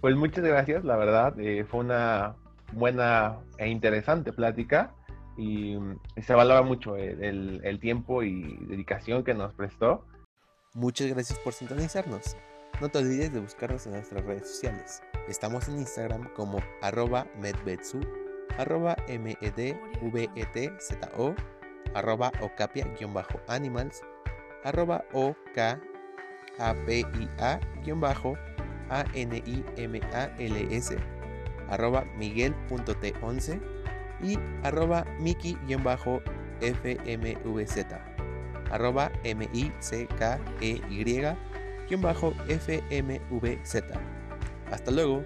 Pues 0.00 0.16
muchas 0.16 0.44
gracias, 0.44 0.84
la 0.84 0.96
verdad, 0.96 1.38
eh, 1.38 1.64
fue 1.64 1.80
una 1.80 2.34
buena 2.72 3.38
e 3.58 3.68
interesante 3.68 4.32
plática 4.32 4.94
y, 5.36 5.76
se 6.22 6.34
valora 6.34 6.62
mucho 6.62 6.96
el, 6.96 7.60
el, 7.64 7.80
tiempo 7.80 8.22
y 8.22 8.56
dedicación 8.66 9.24
que 9.24 9.34
nos 9.34 9.52
prestó. 9.54 10.06
Muchas 10.74 11.08
gracias 11.08 11.38
por 11.40 11.52
sintonizarnos. 11.52 12.36
No 12.80 12.88
te 12.88 12.98
olvides 12.98 13.32
de 13.32 13.40
buscarnos 13.40 13.86
en 13.86 13.92
nuestras 13.92 14.24
redes 14.24 14.48
sociales. 14.48 15.02
Estamos 15.28 15.68
en 15.68 15.78
Instagram 15.78 16.32
como 16.34 16.60
arroba 16.80 17.26
medvetsu, 17.38 18.00
arroba 18.56 18.96
medvetzo, 19.08 19.76
arroba 21.94 22.32
ocapia-animals, 22.40 24.02
arroba 24.64 25.04
ok 25.12 25.58
APIA-ANIMALS, 26.60 28.36
arroba 31.68 32.04
miguel.t11 32.16 33.60
y 34.22 34.38
arroba 34.62 35.04
miki-fmvz, 35.18 36.26
arroba 38.70 39.10
M-I-C-K-E-Y-fmvz. 39.24 39.82
Hasta 44.70 44.90
luego. 44.90 45.24